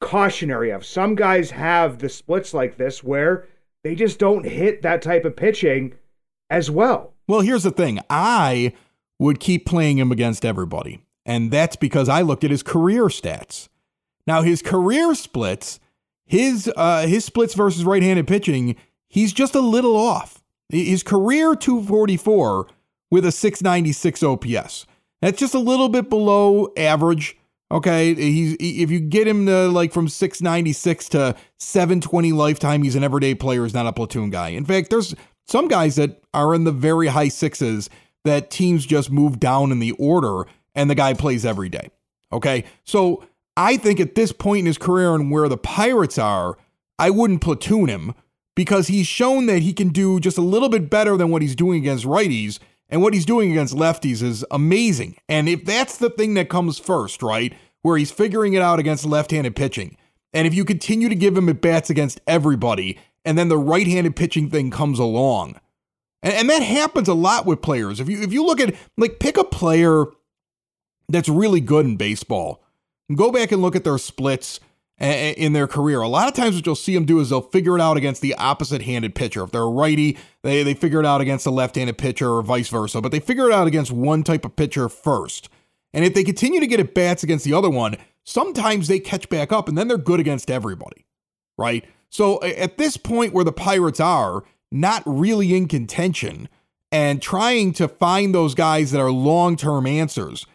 cautionary 0.00 0.70
of. 0.70 0.84
Some 0.84 1.14
guys 1.14 1.50
have 1.50 1.98
the 1.98 2.08
splits 2.08 2.54
like 2.54 2.76
this 2.76 3.04
where 3.04 3.46
they 3.82 3.94
just 3.94 4.18
don't 4.18 4.44
hit 4.44 4.82
that 4.82 5.02
type 5.02 5.24
of 5.24 5.36
pitching 5.36 5.94
as 6.50 6.70
well. 6.70 7.14
Well, 7.28 7.40
here's 7.40 7.62
the 7.62 7.70
thing 7.70 8.00
I 8.10 8.72
would 9.18 9.40
keep 9.40 9.66
playing 9.66 9.98
him 9.98 10.12
against 10.12 10.44
everybody. 10.44 11.03
And 11.26 11.50
that's 11.50 11.76
because 11.76 12.08
I 12.08 12.22
looked 12.22 12.44
at 12.44 12.50
his 12.50 12.62
career 12.62 13.04
stats. 13.04 13.68
Now, 14.26 14.42
his 14.42 14.62
career 14.62 15.14
splits, 15.14 15.80
his 16.26 16.70
uh, 16.76 17.06
his 17.06 17.24
splits 17.24 17.54
versus 17.54 17.84
right-handed 17.84 18.26
pitching, 18.26 18.76
he's 19.08 19.32
just 19.32 19.54
a 19.54 19.60
little 19.60 19.96
off. 19.96 20.42
His 20.68 21.02
career 21.02 21.54
244 21.54 22.66
with 23.10 23.24
a 23.24 23.32
696 23.32 24.22
OPS. 24.22 24.86
That's 25.20 25.38
just 25.38 25.54
a 25.54 25.58
little 25.58 25.88
bit 25.88 26.08
below 26.08 26.72
average. 26.76 27.36
Okay, 27.70 28.14
he's 28.14 28.56
if 28.60 28.90
you 28.90 29.00
get 29.00 29.26
him 29.26 29.46
to 29.46 29.68
like 29.68 29.92
from 29.92 30.08
696 30.08 31.08
to 31.10 31.34
720 31.58 32.32
lifetime, 32.32 32.82
he's 32.82 32.94
an 32.94 33.04
everyday 33.04 33.34
player, 33.34 33.64
he's 33.64 33.74
not 33.74 33.86
a 33.86 33.92
platoon 33.92 34.30
guy. 34.30 34.50
In 34.50 34.64
fact, 34.64 34.90
there's 34.90 35.14
some 35.46 35.68
guys 35.68 35.96
that 35.96 36.22
are 36.32 36.54
in 36.54 36.64
the 36.64 36.72
very 36.72 37.08
high 37.08 37.28
sixes 37.28 37.90
that 38.24 38.50
teams 38.50 38.86
just 38.86 39.10
move 39.10 39.38
down 39.38 39.70
in 39.70 39.78
the 39.78 39.92
order 39.92 40.46
and 40.74 40.90
the 40.90 40.94
guy 40.94 41.14
plays 41.14 41.44
every 41.44 41.68
day. 41.68 41.90
Okay. 42.32 42.64
So 42.84 43.24
I 43.56 43.76
think 43.76 44.00
at 44.00 44.14
this 44.14 44.32
point 44.32 44.60
in 44.60 44.66
his 44.66 44.78
career 44.78 45.14
and 45.14 45.30
where 45.30 45.48
the 45.48 45.56
Pirates 45.56 46.18
are, 46.18 46.56
I 46.98 47.10
wouldn't 47.10 47.40
platoon 47.40 47.88
him 47.88 48.14
because 48.54 48.88
he's 48.88 49.06
shown 49.06 49.46
that 49.46 49.60
he 49.60 49.72
can 49.72 49.88
do 49.88 50.20
just 50.20 50.38
a 50.38 50.42
little 50.42 50.68
bit 50.68 50.90
better 50.90 51.16
than 51.16 51.30
what 51.30 51.42
he's 51.42 51.56
doing 51.56 51.78
against 51.80 52.04
righties. 52.04 52.58
And 52.88 53.02
what 53.02 53.14
he's 53.14 53.24
doing 53.24 53.50
against 53.50 53.74
lefties 53.74 54.22
is 54.22 54.44
amazing. 54.50 55.16
And 55.28 55.48
if 55.48 55.64
that's 55.64 55.96
the 55.96 56.10
thing 56.10 56.34
that 56.34 56.48
comes 56.48 56.78
first, 56.78 57.22
right, 57.22 57.54
where 57.82 57.96
he's 57.96 58.10
figuring 58.10 58.52
it 58.52 58.62
out 58.62 58.78
against 58.78 59.06
left 59.06 59.30
handed 59.30 59.56
pitching, 59.56 59.96
and 60.32 60.46
if 60.46 60.54
you 60.54 60.64
continue 60.64 61.08
to 61.08 61.14
give 61.14 61.36
him 61.36 61.48
at 61.48 61.60
bats 61.60 61.90
against 61.90 62.20
everybody, 62.26 62.98
and 63.24 63.38
then 63.38 63.48
the 63.48 63.58
right 63.58 63.86
handed 63.86 64.16
pitching 64.16 64.50
thing 64.50 64.70
comes 64.70 64.98
along, 64.98 65.58
and, 66.22 66.34
and 66.34 66.50
that 66.50 66.62
happens 66.62 67.08
a 67.08 67.14
lot 67.14 67.46
with 67.46 67.62
players. 67.62 68.00
If 68.00 68.08
you 68.08 68.20
if 68.20 68.32
you 68.32 68.44
look 68.44 68.60
at 68.60 68.74
like 68.96 69.18
pick 69.18 69.38
a 69.38 69.44
player 69.44 70.04
that's 71.08 71.28
really 71.28 71.60
good 71.60 71.86
in 71.86 71.96
baseball. 71.96 72.62
Go 73.14 73.30
back 73.30 73.52
and 73.52 73.60
look 73.60 73.76
at 73.76 73.84
their 73.84 73.98
splits 73.98 74.60
in 74.98 75.52
their 75.52 75.66
career. 75.66 76.00
A 76.00 76.08
lot 76.08 76.28
of 76.28 76.34
times, 76.34 76.54
what 76.54 76.64
you'll 76.64 76.74
see 76.74 76.94
them 76.94 77.04
do 77.04 77.20
is 77.20 77.30
they'll 77.30 77.40
figure 77.40 77.76
it 77.76 77.80
out 77.80 77.96
against 77.96 78.22
the 78.22 78.34
opposite 78.34 78.82
handed 78.82 79.14
pitcher. 79.14 79.42
If 79.42 79.50
they're 79.50 79.62
a 79.62 79.68
righty, 79.68 80.16
they, 80.42 80.62
they 80.62 80.74
figure 80.74 81.00
it 81.00 81.06
out 81.06 81.20
against 81.20 81.46
a 81.46 81.50
left 81.50 81.76
handed 81.76 81.98
pitcher 81.98 82.30
or 82.30 82.42
vice 82.42 82.68
versa, 82.68 83.00
but 83.00 83.12
they 83.12 83.20
figure 83.20 83.48
it 83.48 83.52
out 83.52 83.66
against 83.66 83.92
one 83.92 84.22
type 84.22 84.44
of 84.44 84.56
pitcher 84.56 84.88
first. 84.88 85.48
And 85.92 86.04
if 86.04 86.14
they 86.14 86.24
continue 86.24 86.60
to 86.60 86.66
get 86.66 86.80
at 86.80 86.94
bats 86.94 87.22
against 87.22 87.44
the 87.44 87.52
other 87.52 87.70
one, 87.70 87.96
sometimes 88.24 88.88
they 88.88 88.98
catch 88.98 89.28
back 89.28 89.52
up 89.52 89.68
and 89.68 89.76
then 89.76 89.88
they're 89.88 89.98
good 89.98 90.20
against 90.20 90.50
everybody, 90.50 91.06
right? 91.58 91.84
So 92.08 92.42
at 92.42 92.78
this 92.78 92.96
point 92.96 93.32
where 93.32 93.44
the 93.44 93.52
Pirates 93.52 94.00
are, 94.00 94.44
not 94.70 95.02
really 95.06 95.54
in 95.54 95.68
contention 95.68 96.48
and 96.90 97.22
trying 97.22 97.72
to 97.74 97.86
find 97.86 98.34
those 98.34 98.54
guys 98.54 98.90
that 98.90 99.00
are 99.00 99.10
long 99.10 99.56
term 99.56 99.86
answers 99.86 100.46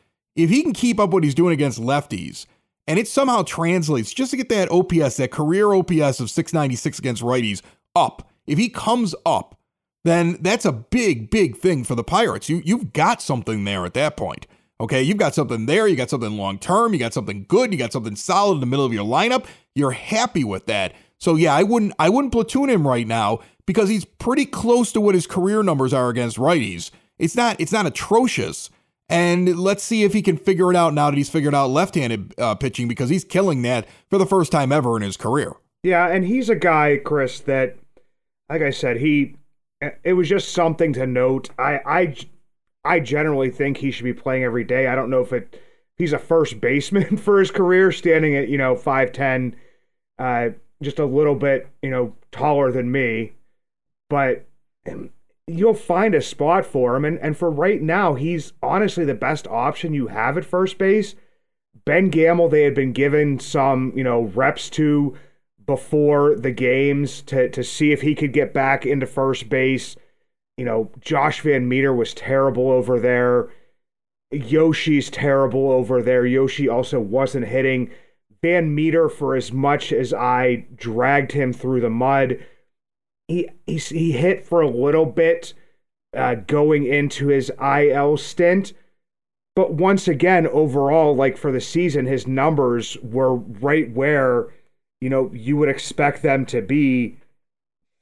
if 0.44 0.50
he 0.50 0.64
can 0.64 0.74
keep 0.74 1.00
up 1.00 1.12
what 1.12 1.24
he's 1.24 1.36
doing 1.36 1.54
against 1.54 1.80
lefties, 1.80 2.46
and 2.88 2.98
it 2.98 3.08
somehow 3.08 3.44
translates 3.44 4.14
just 4.14 4.32
to 4.32 4.38
get 4.38 4.50
that 4.50 4.72
OPS, 4.72 5.18
that 5.18 5.32
career 5.32 5.74
OPS 5.74 6.20
of 6.20 6.30
696 6.30 7.00
against 7.00 7.22
righties 7.22 7.62
up, 7.96 8.30
if 8.48 8.58
he 8.58 8.70
comes 8.70 9.14
up, 9.26 9.60
then 10.04 10.38
that's 10.42 10.66
a 10.66 10.72
big, 10.72 11.30
big 11.30 11.58
thing 11.58 11.84
for 11.84 11.96
the 11.96 12.04
Pirates. 12.04 12.50
You 12.50 12.62
you've 12.66 12.94
got 12.94 13.22
something 13.22 13.64
there 13.66 13.86
at 13.86 13.94
that 13.94 14.18
point. 14.18 14.48
Okay, 14.82 15.04
you've 15.04 15.18
got 15.18 15.36
something 15.36 15.66
there, 15.66 15.88
you 15.88 15.98
got 15.98 16.10
something 16.10 16.38
long 16.38 16.58
term, 16.58 16.94
you 16.94 17.00
got 17.00 17.14
something 17.14 17.46
good, 17.48 17.72
you 17.74 17.78
got 17.78 17.92
something 17.92 18.16
solid 18.16 18.56
in 18.56 18.60
the 18.62 18.66
middle 18.66 18.86
of 18.86 18.94
your 18.94 19.06
lineup. 19.06 19.46
You're 19.76 19.92
happy 19.92 20.44
with 20.44 20.68
that. 20.68 20.94
So 21.18 21.36
yeah, 21.36 21.54
I 21.54 21.64
wouldn't 21.64 21.94
I 22.00 22.10
wouldn't 22.10 22.32
platoon 22.32 22.70
him 22.70 22.88
right 22.88 23.06
now 23.06 23.40
because 23.66 23.90
he's 23.90 24.06
pretty 24.06 24.46
close 24.46 24.92
to 24.94 25.02
what 25.02 25.16
his 25.16 25.28
career 25.28 25.64
numbers 25.64 25.94
are 25.94 26.10
against 26.10 26.38
righties. 26.38 26.92
It's 27.18 27.36
not 27.36 27.60
it's 27.60 27.74
not 27.74 27.86
atrocious, 27.86 28.70
and 29.10 29.58
let's 29.58 29.84
see 29.84 30.04
if 30.04 30.14
he 30.14 30.22
can 30.22 30.38
figure 30.38 30.70
it 30.70 30.76
out 30.76 30.94
now 30.94 31.10
that 31.10 31.18
he's 31.18 31.30
figured 31.30 31.56
out 31.56 31.72
left 31.72 31.96
handed 31.96 32.34
uh, 32.38 32.54
pitching 32.56 32.88
because 32.88 33.10
he's 33.10 33.24
killing 33.24 33.64
that 33.64 33.88
for 34.10 34.20
the 34.20 34.26
first 34.26 34.52
time 34.52 34.72
ever 34.72 34.96
in 34.96 35.02
his 35.02 35.18
career. 35.18 35.54
Yeah, 35.84 36.08
and 36.08 36.26
he's 36.26 36.50
a 36.50 36.56
guy, 36.56 36.98
Chris, 37.04 37.40
that, 37.42 37.78
like 38.50 38.62
I 38.62 38.70
said, 38.70 38.98
he, 38.98 39.36
it 40.04 40.14
was 40.14 40.30
just 40.30 40.54
something 40.54 40.94
to 40.94 41.08
note. 41.08 41.50
I, 41.58 41.80
I, 41.86 42.16
I 42.86 43.00
generally 43.00 43.50
think 43.50 43.78
he 43.78 43.92
should 43.92 44.04
be 44.04 44.14
playing 44.14 44.44
every 44.44 44.64
day. 44.64 44.88
I 44.88 44.96
don't 44.96 45.10
know 45.10 45.22
if 45.22 45.34
it, 45.34 45.60
he's 45.98 46.14
a 46.14 46.20
first 46.20 46.62
baseman 46.62 47.18
for 47.18 47.40
his 47.40 47.50
career, 47.50 47.92
standing 47.92 48.36
at, 48.36 48.50
you 48.50 48.58
know, 48.58 48.76
5'10, 48.76 49.56
uh, 50.20 50.50
just 50.84 51.00
a 51.00 51.06
little 51.06 51.36
bit, 51.36 51.68
you 51.82 51.90
know, 51.90 52.16
taller 52.32 52.72
than 52.72 52.92
me. 52.92 53.34
But 54.10 54.46
you'll 55.50 55.74
find 55.74 56.16
a 56.16 56.22
spot 56.22 56.66
for 56.66 56.96
him. 56.96 57.06
And, 57.06 57.20
and 57.20 57.38
for 57.38 57.50
right 57.50 57.82
now, 57.82 58.14
he's 58.14 58.54
honestly 58.62 59.06
the 59.06 59.14
best 59.14 59.48
option 59.48 59.94
you 59.94 60.08
have 60.08 60.38
at 60.38 60.46
first 60.46 60.78
base. 60.78 61.16
Ben 61.86 62.10
Gamel, 62.10 62.50
they 62.50 62.64
had 62.64 62.76
been 62.76 62.94
given 62.94 63.40
some, 63.40 63.94
you 63.96 64.04
know, 64.04 64.22
reps 64.22 64.70
to 64.72 65.18
before 65.66 66.36
the 66.36 66.52
games 66.52 67.22
to, 67.24 67.50
to 67.50 67.64
see 67.64 67.92
if 67.92 68.02
he 68.02 68.16
could 68.16 68.34
get 68.34 68.54
back 68.54 68.86
into 68.86 69.06
first 69.06 69.50
base. 69.50 69.96
You 70.58 70.66
know, 70.66 70.92
Josh 71.00 71.42
Van 71.42 71.68
Meter 71.68 71.94
was 71.94 72.14
terrible 72.14 72.70
over 72.70 73.00
there. 73.00 73.50
Yoshi's 74.32 75.10
terrible 75.10 75.72
over 75.72 76.02
there. 76.02 76.26
Yoshi 76.26 76.68
also 76.68 77.00
wasn't 77.00 77.48
hitting. 77.48 77.92
Van 78.42 78.74
Meter, 78.74 79.10
for 79.10 79.36
as 79.36 79.52
much 79.52 79.92
as 79.92 80.14
I 80.14 80.68
dragged 80.76 81.32
him 81.32 81.52
through 81.54 81.82
the 81.82 81.90
mud, 81.90 82.40
he 83.30 83.48
he, 83.68 84.12
hit 84.12 84.46
for 84.46 84.62
a 84.62 84.70
little 84.70 85.06
bit 85.06 85.54
uh, 86.18 86.36
going 86.36 86.86
into 86.86 87.28
his 87.28 87.52
IL 87.62 88.18
stint. 88.18 88.74
But 89.56 89.74
once 89.74 90.08
again, 90.08 90.48
overall, 90.48 91.16
like 91.16 91.38
for 91.38 91.52
the 91.52 91.62
season, 91.62 92.06
his 92.06 92.26
numbers 92.26 92.98
were 93.04 93.36
right 93.36 93.92
where, 93.92 94.48
you 95.00 95.10
know, 95.10 95.32
you 95.34 95.58
would 95.58 95.70
expect 95.70 96.24
them 96.24 96.46
to 96.48 96.62
be 96.62 97.18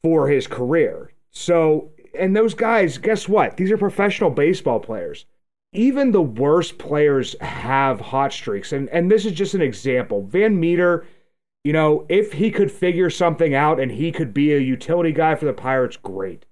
for 0.01 0.29
his 0.29 0.47
career. 0.47 1.11
So 1.31 1.91
and 2.17 2.35
those 2.35 2.53
guys, 2.53 2.97
guess 2.97 3.27
what? 3.27 3.57
These 3.57 3.71
are 3.71 3.77
professional 3.77 4.29
baseball 4.29 4.79
players. 4.79 5.25
Even 5.73 6.11
the 6.11 6.21
worst 6.21 6.77
players 6.77 7.35
have 7.41 7.99
hot 7.99 8.31
streaks. 8.31 8.71
And 8.71 8.87
and 8.89 9.11
this 9.11 9.25
is 9.25 9.33
just 9.33 9.55
an 9.55 9.61
example. 9.61 10.23
Van 10.23 10.57
Meter, 10.57 11.05
you 11.63 11.73
know, 11.73 12.05
if 12.07 12.33
he 12.33 12.51
could 12.51 12.71
figure 12.71 13.09
something 13.09 13.53
out 13.53 13.79
and 13.79 13.91
he 13.91 14.11
could 14.11 14.33
be 14.33 14.53
a 14.53 14.59
utility 14.59 15.11
guy 15.11 15.35
for 15.35 15.45
the 15.45 15.53
Pirates, 15.53 15.97
great. 15.97 16.45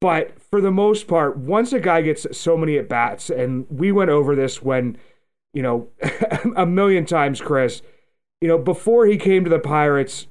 But 0.00 0.40
for 0.40 0.60
the 0.60 0.70
most 0.70 1.08
part, 1.08 1.36
once 1.36 1.72
a 1.72 1.80
guy 1.80 2.02
gets 2.02 2.26
so 2.36 2.56
many 2.56 2.78
at 2.78 2.88
bats, 2.88 3.30
and 3.30 3.66
we 3.68 3.90
went 3.90 4.10
over 4.10 4.36
this 4.36 4.62
when, 4.62 4.96
you 5.52 5.62
know, 5.62 5.88
a 6.56 6.64
million 6.64 7.04
times, 7.04 7.40
Chris, 7.40 7.82
you 8.40 8.48
know, 8.48 8.58
before 8.58 9.06
he 9.06 9.16
came 9.16 9.44
to 9.44 9.50
the 9.50 9.58
Pirates, 9.58 10.28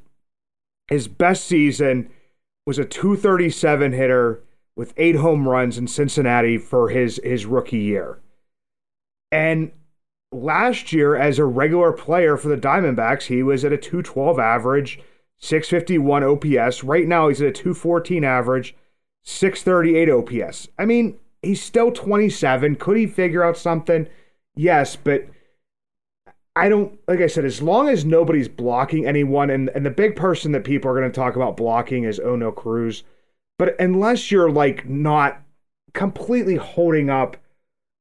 his 0.87 1.07
best 1.07 1.45
season 1.45 2.09
was 2.65 2.79
a 2.79 2.85
237 2.85 3.91
hitter 3.91 4.43
with 4.75 4.93
eight 4.97 5.15
home 5.15 5.47
runs 5.47 5.77
in 5.77 5.87
Cincinnati 5.87 6.57
for 6.57 6.89
his 6.89 7.19
his 7.23 7.45
rookie 7.45 7.77
year. 7.77 8.19
And 9.31 9.71
last 10.31 10.91
year, 10.91 11.15
as 11.15 11.39
a 11.39 11.45
regular 11.45 11.91
player 11.91 12.37
for 12.37 12.49
the 12.49 12.57
Diamondbacks, 12.57 13.23
he 13.23 13.43
was 13.43 13.63
at 13.63 13.73
a 13.73 13.77
212 13.77 14.39
average, 14.39 14.99
651 15.39 16.23
OPS. 16.23 16.83
Right 16.83 17.07
now, 17.07 17.27
he's 17.27 17.41
at 17.41 17.47
a 17.47 17.51
214 17.51 18.23
average, 18.23 18.75
638 19.23 20.09
OPS. 20.09 20.67
I 20.77 20.85
mean, 20.85 21.17
he's 21.41 21.61
still 21.61 21.91
27. 21.91 22.75
Could 22.75 22.97
he 22.97 23.07
figure 23.07 23.43
out 23.43 23.57
something? 23.57 24.07
Yes, 24.55 24.95
but 24.95 25.27
I 26.55 26.69
don't, 26.69 26.99
like 27.07 27.19
I 27.21 27.27
said, 27.27 27.45
as 27.45 27.61
long 27.61 27.87
as 27.87 28.03
nobody's 28.03 28.47
blocking 28.47 29.05
anyone, 29.05 29.49
and, 29.49 29.69
and 29.69 29.85
the 29.85 29.91
big 29.91 30.15
person 30.15 30.51
that 30.53 30.63
people 30.63 30.89
are 30.89 30.99
going 30.99 31.09
to 31.09 31.15
talk 31.15 31.35
about 31.35 31.57
blocking 31.57 32.03
is 32.03 32.19
Oneil 32.19 32.55
Cruz. 32.55 33.03
But 33.59 33.79
unless 33.79 34.31
you're 34.31 34.49
like 34.51 34.87
not 34.87 35.41
completely 35.93 36.55
holding 36.55 37.09
up 37.09 37.37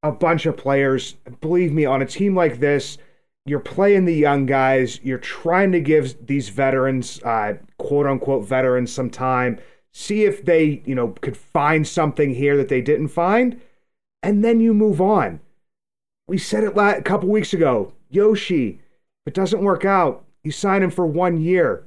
a 0.06 0.12
bunch 0.12 0.46
of 0.46 0.56
players, 0.56 1.14
believe 1.40 1.72
me, 1.72 1.84
on 1.84 2.02
a 2.02 2.06
team 2.06 2.34
like 2.34 2.60
this, 2.60 2.98
you're 3.44 3.60
playing 3.60 4.04
the 4.04 4.14
young 4.14 4.46
guys, 4.46 5.00
you're 5.02 5.18
trying 5.18 5.72
to 5.72 5.80
give 5.80 6.26
these 6.26 6.48
veterans, 6.48 7.22
uh, 7.22 7.54
quote 7.78 8.06
unquote 8.06 8.46
veterans, 8.46 8.92
some 8.92 9.10
time, 9.10 9.58
see 9.92 10.24
if 10.24 10.44
they, 10.44 10.82
you 10.84 10.94
know, 10.94 11.08
could 11.20 11.36
find 11.36 11.86
something 11.86 12.34
here 12.34 12.56
that 12.56 12.68
they 12.68 12.80
didn't 12.80 13.08
find, 13.08 13.60
and 14.22 14.44
then 14.44 14.60
you 14.60 14.74
move 14.74 15.00
on. 15.00 15.40
We 16.28 16.38
said 16.38 16.64
it 16.64 16.76
a 16.76 17.02
couple 17.02 17.28
weeks 17.28 17.52
ago. 17.52 17.92
Yoshi, 18.10 18.80
if 19.24 19.28
it 19.28 19.34
doesn't 19.34 19.62
work 19.62 19.84
out, 19.84 20.24
you 20.42 20.50
sign 20.50 20.82
him 20.82 20.90
for 20.90 21.06
one 21.06 21.40
year. 21.40 21.86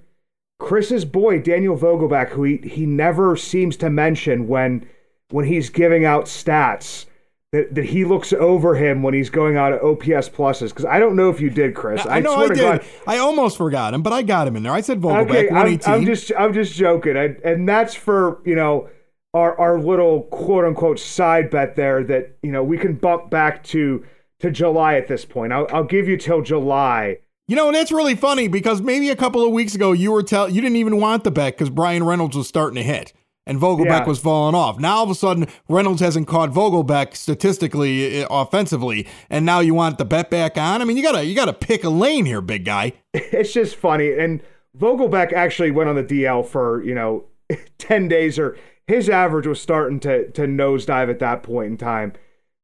Chris's 0.59 1.05
boy, 1.05 1.39
Daniel 1.39 1.77
Vogelbach, 1.77 2.29
who 2.29 2.43
he, 2.43 2.57
he 2.57 2.85
never 2.85 3.35
seems 3.35 3.77
to 3.77 3.89
mention 3.89 4.47
when 4.47 4.87
when 5.31 5.45
he's 5.45 5.69
giving 5.69 6.05
out 6.05 6.25
stats, 6.25 7.05
that, 7.51 7.73
that 7.73 7.85
he 7.85 8.05
looks 8.05 8.31
over 8.31 8.75
him 8.75 9.01
when 9.01 9.13
he's 9.13 9.29
going 9.29 9.57
out 9.57 9.73
at 9.73 9.81
OPS 9.81 10.29
pluses. 10.29 10.69
Because 10.69 10.85
I 10.85 10.99
don't 10.99 11.15
know 11.15 11.29
if 11.29 11.41
you 11.41 11.49
did, 11.49 11.73
Chris. 11.73 12.05
I, 12.05 12.17
I 12.17 12.19
know 12.19 12.35
I 12.35 12.47
did. 12.47 12.57
God. 12.57 12.85
I 13.07 13.17
almost 13.17 13.57
forgot 13.57 13.93
him, 13.93 14.03
but 14.03 14.13
I 14.13 14.21
got 14.21 14.47
him 14.47 14.55
in 14.55 14.63
there. 14.63 14.71
I 14.71 14.81
said 14.81 15.01
Vogelbach, 15.01 15.29
okay, 15.29 15.47
118. 15.47 15.93
I'm, 15.93 15.99
I'm 15.99 16.05
just 16.05 16.31
I'm 16.37 16.53
just 16.53 16.73
joking. 16.73 17.17
I, 17.17 17.35
and 17.43 17.67
that's 17.67 17.95
for, 17.95 18.41
you 18.45 18.55
know, 18.55 18.89
our 19.33 19.57
our 19.59 19.79
little 19.79 20.23
quote 20.23 20.65
unquote 20.65 20.99
side 20.99 21.49
bet 21.49 21.75
there 21.75 22.03
that, 22.03 22.37
you 22.43 22.51
know, 22.51 22.63
we 22.63 22.77
can 22.77 22.95
bump 22.95 23.29
back 23.31 23.63
to 23.65 24.05
to 24.39 24.51
July 24.51 24.95
at 24.95 25.07
this 25.07 25.25
point. 25.25 25.51
I'll, 25.51 25.67
I'll 25.71 25.83
give 25.83 26.07
you 26.07 26.17
till 26.17 26.41
July. 26.41 27.17
You 27.47 27.55
know, 27.55 27.67
and 27.67 27.75
that's 27.75 27.91
really 27.91 28.15
funny 28.15 28.47
because 28.47 28.79
maybe 28.79 29.09
a 29.09 29.15
couple 29.15 29.43
of 29.43 29.51
weeks 29.51 29.73
ago 29.73 29.91
you 29.91 30.11
were 30.11 30.21
tell 30.21 30.47
you 30.47 30.61
didn't 30.61 30.75
even 30.75 30.97
want 30.97 31.23
the 31.23 31.31
bet 31.31 31.55
because 31.55 31.71
Bryan 31.71 32.03
Reynolds 32.03 32.37
was 32.37 32.47
starting 32.47 32.75
to 32.75 32.83
hit 32.83 33.11
and 33.49 33.59
Vogelbach 33.59 33.85
yeah. 33.85 34.05
was 34.05 34.19
falling 34.19 34.53
off. 34.53 34.79
Now 34.79 34.97
all 34.97 35.03
of 35.03 35.09
a 35.09 35.15
sudden 35.15 35.47
Reynolds 35.67 36.01
hasn't 36.01 36.27
caught 36.27 36.51
Vogelbach 36.51 37.15
statistically 37.15 38.23
uh, 38.23 38.27
offensively, 38.29 39.07
and 39.27 39.43
now 39.43 39.59
you 39.59 39.73
want 39.73 39.97
the 39.97 40.05
bet 40.05 40.29
back 40.29 40.55
on. 40.57 40.81
I 40.81 40.85
mean, 40.85 40.95
you 40.95 41.03
gotta 41.03 41.25
you 41.25 41.35
gotta 41.35 41.53
pick 41.53 41.83
a 41.83 41.89
lane 41.89 42.25
here, 42.25 42.41
big 42.41 42.63
guy. 42.63 42.93
It's 43.13 43.51
just 43.51 43.75
funny, 43.75 44.13
and 44.13 44.41
Vogelbach 44.77 45.33
actually 45.33 45.71
went 45.71 45.89
on 45.89 45.95
the 45.95 46.03
DL 46.03 46.45
for 46.45 46.83
you 46.83 46.93
know 46.93 47.25
ten 47.79 48.07
days, 48.07 48.37
or 48.37 48.55
his 48.87 49.09
average 49.09 49.47
was 49.47 49.59
starting 49.59 49.99
to 50.01 50.29
to 50.31 50.43
nosedive 50.43 51.09
at 51.09 51.19
that 51.19 51.41
point 51.41 51.71
in 51.71 51.77
time, 51.77 52.13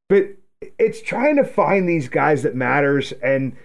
but 0.07 0.27
it's 0.77 1.01
trying 1.01 1.35
to 1.37 1.43
find 1.43 1.89
these 1.89 2.07
guys 2.07 2.43
that 2.43 2.55
matters 2.55 3.11
and 3.23 3.55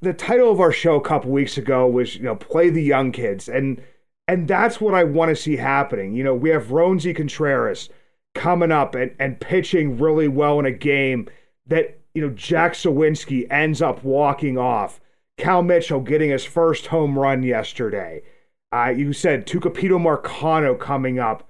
the 0.00 0.14
title 0.14 0.50
of 0.50 0.60
our 0.60 0.72
show 0.72 0.94
a 0.94 1.00
couple 1.00 1.30
weeks 1.30 1.58
ago 1.58 1.86
was 1.86 2.16
you 2.16 2.22
know 2.22 2.34
play 2.34 2.70
the 2.70 2.82
young 2.82 3.12
kids 3.12 3.48
and 3.48 3.82
and 4.26 4.48
that's 4.48 4.80
what 4.80 4.94
I 4.94 5.04
want 5.04 5.30
to 5.30 5.36
see 5.36 5.56
happening. 5.56 6.14
You 6.14 6.24
know, 6.24 6.34
we 6.34 6.50
have 6.50 6.68
Roansy 6.68 7.14
Contreras 7.14 7.88
coming 8.34 8.72
up 8.72 8.94
and, 8.94 9.14
and 9.18 9.40
pitching 9.40 9.98
really 9.98 10.28
well 10.28 10.58
in 10.58 10.66
a 10.66 10.72
game 10.72 11.28
that, 11.66 12.00
you 12.14 12.22
know, 12.22 12.30
Jack 12.34 12.72
Suwinski 12.72 13.46
ends 13.50 13.82
up 13.82 14.02
walking 14.02 14.58
off. 14.58 15.00
Cal 15.36 15.62
Mitchell 15.62 16.00
getting 16.00 16.30
his 16.30 16.44
first 16.44 16.86
home 16.86 17.18
run 17.18 17.42
yesterday. 17.42 18.22
Uh, 18.72 18.92
you 18.96 19.12
said 19.12 19.46
Tucupita 19.46 19.98
Marcano 19.98 20.78
coming 20.78 21.18
up. 21.18 21.48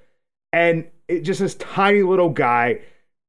And 0.53 0.87
it 1.09 1.21
just 1.21 1.41
this 1.41 1.55
tiny 1.57 2.03
little 2.03 2.31
guy 2.31 2.81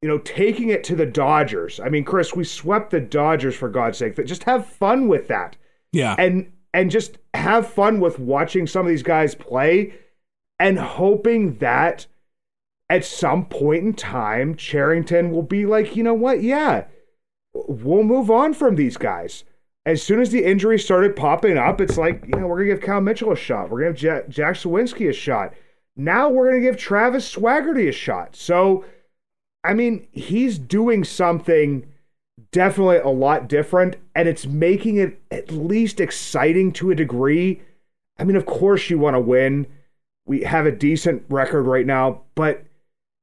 you 0.05 0.11
know, 0.11 0.19
taking 0.19 0.69
it 0.69 0.83
to 0.83 0.95
the 0.95 1.07
Dodgers. 1.07 1.79
I 1.79 1.89
mean, 1.89 2.03
Chris, 2.03 2.35
we 2.35 2.43
swept 2.43 2.91
the 2.91 2.99
Dodgers 2.99 3.55
for 3.55 3.69
God's 3.69 3.97
sake. 3.97 4.23
Just 4.27 4.43
have 4.43 4.67
fun 4.67 5.07
with 5.07 5.27
that. 5.29 5.55
Yeah. 5.91 6.13
And 6.19 6.51
and 6.75 6.91
just 6.91 7.17
have 7.33 7.69
fun 7.69 8.01
with 8.01 8.19
watching 8.19 8.67
some 8.67 8.85
of 8.85 8.89
these 8.89 9.01
guys 9.01 9.33
play 9.33 9.93
and 10.59 10.77
hoping 10.77 11.57
that 11.59 12.05
at 12.89 13.05
some 13.05 13.45
point 13.45 13.85
in 13.85 13.93
time 13.93 14.55
Cherington 14.55 15.31
will 15.31 15.41
be 15.41 15.65
like, 15.65 15.95
you 15.95 16.03
know 16.03 16.13
what? 16.13 16.43
Yeah. 16.43 16.83
We'll 17.53 18.03
move 18.03 18.29
on 18.29 18.53
from 18.53 18.75
these 18.75 18.97
guys. 18.97 19.45
As 19.85 20.03
soon 20.03 20.19
as 20.19 20.31
the 20.31 20.43
injuries 20.43 20.83
started 20.83 21.15
popping 21.15 21.57
up, 21.57 21.79
it's 21.79 21.97
like, 21.97 22.25
you 22.27 22.37
know, 22.37 22.45
we're 22.47 22.57
going 22.57 22.67
to 22.67 22.75
give 22.75 22.83
Cal 22.83 22.99
Mitchell 22.99 23.31
a 23.31 23.37
shot. 23.37 23.69
We're 23.69 23.83
going 23.83 23.95
to 23.95 24.01
give 24.01 24.29
Jack 24.29 24.55
Suwinski 24.55 25.09
a 25.09 25.13
shot. 25.13 25.53
Now 25.95 26.27
we're 26.27 26.49
going 26.49 26.61
to 26.61 26.67
give 26.67 26.77
Travis 26.77 27.33
Swaggerty 27.33 27.87
a 27.87 27.93
shot. 27.93 28.35
So, 28.35 28.83
I 29.63 29.73
mean, 29.73 30.07
he's 30.11 30.59
doing 30.59 31.05
something 31.05 31.87
definitely 32.55 32.97
a 32.97 33.09
lot 33.09 33.47
different, 33.49 33.97
and 34.15 34.27
it's 34.27 34.47
making 34.47 34.97
it 34.97 35.21
at 35.29 35.51
least 35.51 35.99
exciting 35.99 36.71
to 36.73 36.91
a 36.91 36.95
degree. 36.95 37.61
I 38.17 38.23
mean, 38.23 38.35
of 38.35 38.45
course, 38.45 38.89
you 38.89 38.97
want 38.97 39.15
to 39.15 39.19
win. 39.19 39.67
We 40.25 40.41
have 40.41 40.65
a 40.65 40.71
decent 40.71 41.23
record 41.29 41.63
right 41.63 41.85
now, 41.85 42.21
but 42.33 42.63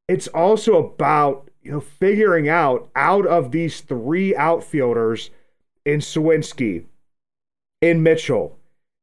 it's 0.06 0.28
also 0.28 0.76
about, 0.76 1.50
you 1.62 1.72
know, 1.72 1.80
figuring 1.80 2.48
out 2.48 2.90
out 2.94 3.26
of 3.26 3.50
these 3.50 3.80
three 3.80 4.36
outfielders 4.36 5.30
in 5.84 6.00
Suwinski, 6.00 6.84
in 7.80 8.02
Mitchell, 8.02 8.58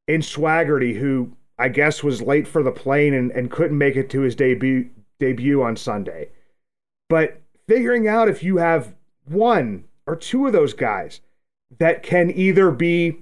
in 0.08 0.22
Swaggerty, 0.22 1.00
who 1.00 1.34
I 1.58 1.70
guess 1.70 2.04
was 2.04 2.22
late 2.22 2.48
for 2.48 2.64
the 2.64 2.72
plane 2.72 3.14
and, 3.14 3.32
and 3.32 3.52
couldn't 3.52 3.78
make 3.78 3.96
it 3.96 4.10
to 4.12 4.22
his 4.22 4.36
debut 4.36 4.90
debut 5.20 5.62
on 5.62 5.76
Sunday 5.76 6.30
but 7.10 7.42
figuring 7.68 8.08
out 8.08 8.30
if 8.30 8.42
you 8.44 8.58
have 8.58 8.96
one 9.26 9.84
or 10.10 10.16
two 10.16 10.48
of 10.48 10.54
those 10.54 10.74
guys 10.74 11.22
that 11.78 12.02
can 12.02 12.32
either 12.32 12.72
be 12.72 13.18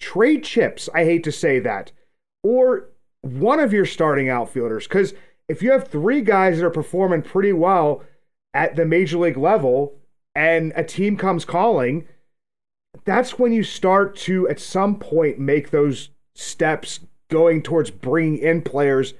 trade 0.00 0.42
chips, 0.42 0.88
I 0.94 1.04
hate 1.04 1.22
to 1.24 1.32
say 1.32 1.58
that, 1.60 1.92
or 2.42 2.88
one 3.20 3.60
of 3.60 3.72
your 3.72 3.84
starting 3.84 4.30
outfielders. 4.30 4.88
Because 4.88 5.12
if 5.48 5.62
you 5.62 5.70
have 5.72 5.88
three 5.88 6.22
guys 6.22 6.58
that 6.58 6.66
are 6.66 6.70
performing 6.70 7.22
pretty 7.22 7.52
well 7.52 8.02
at 8.54 8.74
the 8.74 8.86
major 8.86 9.18
league 9.18 9.36
level 9.36 9.94
and 10.34 10.72
a 10.74 10.84
team 10.84 11.16
comes 11.16 11.44
calling, 11.44 12.08
that's 13.04 13.38
when 13.38 13.52
you 13.52 13.62
start 13.62 14.16
to, 14.16 14.48
at 14.48 14.60
some 14.60 14.98
point, 14.98 15.38
make 15.38 15.70
those 15.70 16.10
steps 16.34 17.00
going 17.28 17.62
towards 17.62 17.90
bringing 17.90 18.38
in 18.38 18.62
players 18.62 19.12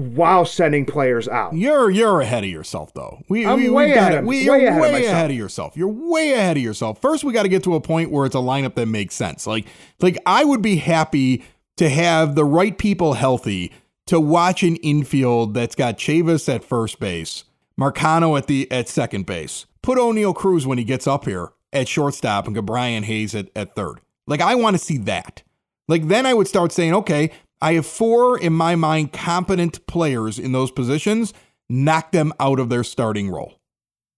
while 0.00 0.44
sending 0.44 0.84
players 0.86 1.28
out. 1.28 1.52
You're 1.54 1.90
you're 1.90 2.20
ahead 2.20 2.44
of 2.44 2.50
yourself 2.50 2.92
though. 2.94 3.22
We, 3.28 3.46
I'm 3.46 3.58
we, 3.58 3.68
way 3.68 3.92
ahead. 3.92 4.18
Of, 4.18 4.24
we, 4.24 4.44
you're 4.44 4.58
way, 4.58 4.66
ahead, 4.66 4.80
way 4.80 5.06
of 5.06 5.10
ahead 5.10 5.30
of 5.30 5.36
yourself. 5.36 5.76
You're 5.76 5.88
way 5.88 6.32
ahead 6.32 6.56
of 6.56 6.62
yourself. 6.62 7.00
First, 7.00 7.24
we 7.24 7.32
got 7.32 7.44
to 7.44 7.48
get 7.48 7.64
to 7.64 7.74
a 7.74 7.80
point 7.80 8.10
where 8.10 8.26
it's 8.26 8.34
a 8.34 8.38
lineup 8.38 8.74
that 8.74 8.86
makes 8.86 9.14
sense. 9.14 9.46
Like 9.46 9.66
like 10.00 10.18
I 10.26 10.44
would 10.44 10.62
be 10.62 10.76
happy 10.76 11.44
to 11.76 11.88
have 11.88 12.34
the 12.34 12.44
right 12.44 12.76
people 12.76 13.14
healthy 13.14 13.72
to 14.06 14.20
watch 14.20 14.62
an 14.62 14.76
infield 14.76 15.54
that's 15.54 15.74
got 15.74 15.96
Chavis 15.96 16.52
at 16.52 16.64
first 16.64 16.98
base, 16.98 17.44
Marcano 17.78 18.36
at 18.36 18.46
the 18.46 18.70
at 18.72 18.88
second 18.88 19.26
base. 19.26 19.66
Put 19.82 19.98
Oneil 19.98 20.34
Cruz 20.34 20.66
when 20.66 20.78
he 20.78 20.84
gets 20.84 21.06
up 21.06 21.24
here 21.24 21.52
at 21.72 21.88
shortstop 21.88 22.46
and 22.46 22.66
Brian 22.66 23.04
Hayes 23.04 23.34
at, 23.34 23.50
at 23.54 23.74
third. 23.74 24.00
Like 24.26 24.40
I 24.40 24.54
want 24.54 24.74
to 24.74 24.82
see 24.82 24.98
that. 24.98 25.42
Like 25.88 26.08
then 26.08 26.26
I 26.26 26.34
would 26.34 26.48
start 26.48 26.72
saying, 26.72 26.94
okay, 26.94 27.30
I 27.60 27.74
have 27.74 27.86
four, 27.86 28.38
in 28.38 28.52
my 28.52 28.74
mind, 28.74 29.12
competent 29.12 29.86
players 29.86 30.38
in 30.38 30.52
those 30.52 30.70
positions. 30.70 31.34
Knock 31.68 32.12
them 32.12 32.32
out 32.40 32.58
of 32.58 32.68
their 32.68 32.82
starting 32.82 33.30
role, 33.30 33.60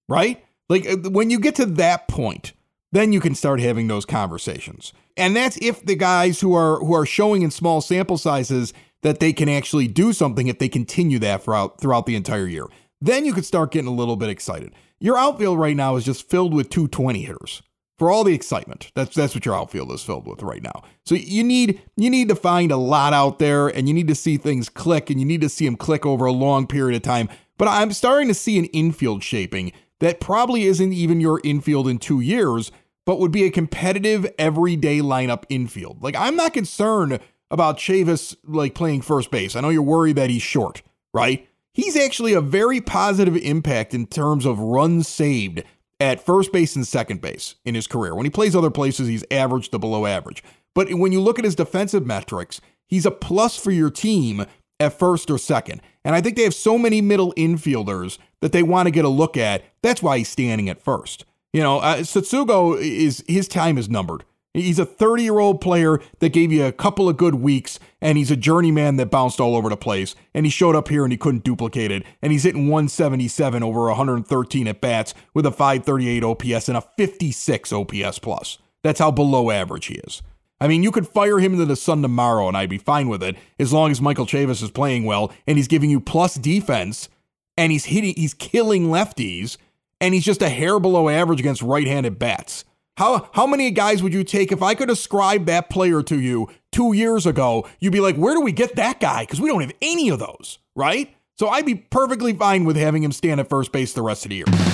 right? 0.08 0.44
Like 0.68 0.88
uh, 0.88 1.10
when 1.10 1.30
you 1.30 1.38
get 1.38 1.54
to 1.56 1.66
that 1.66 2.08
point, 2.08 2.52
then 2.92 3.12
you 3.12 3.20
can 3.20 3.34
start 3.34 3.60
having 3.60 3.88
those 3.88 4.04
conversations. 4.04 4.92
And 5.16 5.36
that's 5.36 5.58
if 5.60 5.84
the 5.84 5.96
guys 5.96 6.40
who 6.40 6.54
are 6.54 6.78
who 6.78 6.94
are 6.94 7.04
showing 7.04 7.42
in 7.42 7.50
small 7.50 7.80
sample 7.80 8.16
sizes 8.16 8.72
that 9.02 9.20
they 9.20 9.32
can 9.32 9.48
actually 9.48 9.88
do 9.88 10.12
something 10.12 10.46
if 10.46 10.58
they 10.58 10.68
continue 10.68 11.18
that 11.18 11.42
throughout 11.42 11.80
throughout 11.80 12.06
the 12.06 12.16
entire 12.16 12.46
year. 12.46 12.66
Then 13.00 13.26
you 13.26 13.34
could 13.34 13.44
start 13.44 13.72
getting 13.72 13.88
a 13.88 13.94
little 13.94 14.16
bit 14.16 14.30
excited. 14.30 14.72
Your 15.00 15.18
outfield 15.18 15.58
right 15.58 15.76
now 15.76 15.96
is 15.96 16.04
just 16.04 16.30
filled 16.30 16.54
with 16.54 16.70
220 16.70 17.22
hitters. 17.22 17.62
For 18.02 18.10
all 18.10 18.24
the 18.24 18.34
excitement. 18.34 18.90
That's 18.96 19.14
that's 19.14 19.32
what 19.32 19.46
your 19.46 19.54
outfield 19.54 19.92
is 19.92 20.02
filled 20.02 20.26
with 20.26 20.42
right 20.42 20.60
now. 20.60 20.82
So 21.06 21.14
you 21.14 21.44
need 21.44 21.80
you 21.96 22.10
need 22.10 22.28
to 22.30 22.34
find 22.34 22.72
a 22.72 22.76
lot 22.76 23.12
out 23.12 23.38
there 23.38 23.68
and 23.68 23.86
you 23.86 23.94
need 23.94 24.08
to 24.08 24.16
see 24.16 24.36
things 24.36 24.68
click 24.68 25.08
and 25.08 25.20
you 25.20 25.24
need 25.24 25.40
to 25.42 25.48
see 25.48 25.66
them 25.66 25.76
click 25.76 26.04
over 26.04 26.24
a 26.24 26.32
long 26.32 26.66
period 26.66 26.96
of 26.96 27.02
time. 27.02 27.28
But 27.58 27.68
I'm 27.68 27.92
starting 27.92 28.26
to 28.26 28.34
see 28.34 28.58
an 28.58 28.64
infield 28.64 29.22
shaping 29.22 29.70
that 30.00 30.18
probably 30.18 30.64
isn't 30.64 30.92
even 30.92 31.20
your 31.20 31.40
infield 31.44 31.86
in 31.86 31.98
2 31.98 32.18
years, 32.18 32.72
but 33.06 33.20
would 33.20 33.30
be 33.30 33.44
a 33.44 33.52
competitive 33.52 34.28
everyday 34.36 34.98
lineup 34.98 35.44
infield. 35.48 36.02
Like 36.02 36.16
I'm 36.16 36.34
not 36.34 36.54
concerned 36.54 37.20
about 37.52 37.78
Chavis 37.78 38.34
like 38.42 38.74
playing 38.74 39.02
first 39.02 39.30
base. 39.30 39.54
I 39.54 39.60
know 39.60 39.68
you're 39.68 39.80
worried 39.80 40.16
that 40.16 40.28
he's 40.28 40.42
short, 40.42 40.82
right? 41.14 41.48
He's 41.72 41.96
actually 41.96 42.32
a 42.32 42.40
very 42.40 42.80
positive 42.80 43.36
impact 43.36 43.94
in 43.94 44.08
terms 44.08 44.44
of 44.44 44.58
runs 44.58 45.06
saved 45.06 45.62
at 46.02 46.26
first 46.26 46.52
base 46.52 46.74
and 46.74 46.86
second 46.86 47.20
base 47.20 47.54
in 47.64 47.76
his 47.76 47.86
career. 47.86 48.12
When 48.12 48.26
he 48.26 48.30
plays 48.30 48.56
other 48.56 48.72
places, 48.72 49.06
he's 49.06 49.24
average 49.30 49.68
to 49.68 49.78
below 49.78 50.04
average. 50.04 50.42
But 50.74 50.92
when 50.92 51.12
you 51.12 51.20
look 51.20 51.38
at 51.38 51.44
his 51.44 51.54
defensive 51.54 52.04
metrics, 52.04 52.60
he's 52.88 53.06
a 53.06 53.12
plus 53.12 53.56
for 53.56 53.70
your 53.70 53.88
team 53.88 54.44
at 54.80 54.98
first 54.98 55.30
or 55.30 55.38
second. 55.38 55.80
And 56.04 56.16
I 56.16 56.20
think 56.20 56.36
they 56.36 56.42
have 56.42 56.54
so 56.54 56.76
many 56.76 57.00
middle 57.00 57.32
infielders 57.34 58.18
that 58.40 58.50
they 58.50 58.64
want 58.64 58.88
to 58.88 58.90
get 58.90 59.04
a 59.04 59.08
look 59.08 59.36
at. 59.36 59.62
That's 59.80 60.02
why 60.02 60.18
he's 60.18 60.28
standing 60.28 60.68
at 60.68 60.82
first. 60.82 61.24
You 61.52 61.62
know, 61.62 61.78
uh, 61.78 61.98
Tsutsugo 61.98 62.76
is 62.80 63.22
his 63.28 63.46
time 63.46 63.78
is 63.78 63.88
numbered. 63.88 64.24
He's 64.54 64.78
a 64.78 64.84
30 64.84 65.22
year 65.22 65.38
old 65.38 65.60
player 65.60 65.98
that 66.18 66.32
gave 66.32 66.52
you 66.52 66.64
a 66.64 66.72
couple 66.72 67.08
of 67.08 67.16
good 67.16 67.36
weeks, 67.36 67.78
and 68.02 68.18
he's 68.18 68.30
a 68.30 68.36
journeyman 68.36 68.96
that 68.96 69.10
bounced 69.10 69.40
all 69.40 69.56
over 69.56 69.70
the 69.70 69.76
place. 69.76 70.14
And 70.34 70.44
he 70.44 70.50
showed 70.50 70.76
up 70.76 70.88
here 70.88 71.04
and 71.04 71.12
he 71.12 71.16
couldn't 71.16 71.44
duplicate 71.44 71.90
it. 71.90 72.04
And 72.20 72.32
he's 72.32 72.42
hitting 72.42 72.68
177 72.68 73.62
over 73.62 73.86
113 73.86 74.68
at 74.68 74.80
bats 74.80 75.14
with 75.32 75.46
a 75.46 75.50
538 75.50 76.22
OPS 76.22 76.68
and 76.68 76.76
a 76.76 76.82
56 76.82 77.72
OPS 77.72 78.18
plus. 78.18 78.58
That's 78.82 78.98
how 79.00 79.10
below 79.10 79.50
average 79.50 79.86
he 79.86 79.94
is. 79.94 80.22
I 80.60 80.68
mean, 80.68 80.82
you 80.82 80.92
could 80.92 81.08
fire 81.08 81.40
him 81.40 81.54
into 81.54 81.64
the 81.64 81.74
sun 81.74 82.02
tomorrow 82.02 82.46
and 82.46 82.56
I'd 82.56 82.70
be 82.70 82.78
fine 82.78 83.08
with 83.08 83.22
it 83.22 83.36
as 83.58 83.72
long 83.72 83.90
as 83.90 84.00
Michael 84.00 84.26
Chavis 84.26 84.62
is 84.62 84.70
playing 84.70 85.04
well 85.04 85.32
and 85.46 85.56
he's 85.56 85.66
giving 85.66 85.90
you 85.90 85.98
plus 85.98 86.34
defense 86.34 87.08
and 87.56 87.72
he's 87.72 87.86
hitting, 87.86 88.14
he's 88.16 88.34
killing 88.34 88.86
lefties 88.86 89.56
and 90.00 90.14
he's 90.14 90.24
just 90.24 90.42
a 90.42 90.48
hair 90.48 90.78
below 90.78 91.08
average 91.08 91.40
against 91.40 91.62
right 91.62 91.86
handed 91.86 92.18
bats. 92.18 92.64
How 92.96 93.30
how 93.32 93.46
many 93.46 93.70
guys 93.70 94.02
would 94.02 94.12
you 94.12 94.22
take 94.22 94.52
if 94.52 94.62
I 94.62 94.74
could 94.74 94.90
ascribe 94.90 95.46
that 95.46 95.70
player 95.70 96.02
to 96.02 96.20
you 96.20 96.48
two 96.72 96.92
years 96.92 97.26
ago? 97.26 97.66
You'd 97.80 97.92
be 97.92 98.00
like, 98.00 98.16
where 98.16 98.34
do 98.34 98.40
we 98.40 98.52
get 98.52 98.76
that 98.76 99.00
guy? 99.00 99.22
Because 99.22 99.40
we 99.40 99.48
don't 99.48 99.62
have 99.62 99.72
any 99.80 100.10
of 100.10 100.18
those, 100.18 100.58
right? 100.74 101.14
So 101.38 101.48
I'd 101.48 101.66
be 101.66 101.74
perfectly 101.74 102.34
fine 102.34 102.64
with 102.64 102.76
having 102.76 103.02
him 103.02 103.12
stand 103.12 103.40
at 103.40 103.48
first 103.48 103.72
base 103.72 103.94
the 103.94 104.02
rest 104.02 104.26
of 104.26 104.30
the 104.30 104.36
year. 104.36 104.71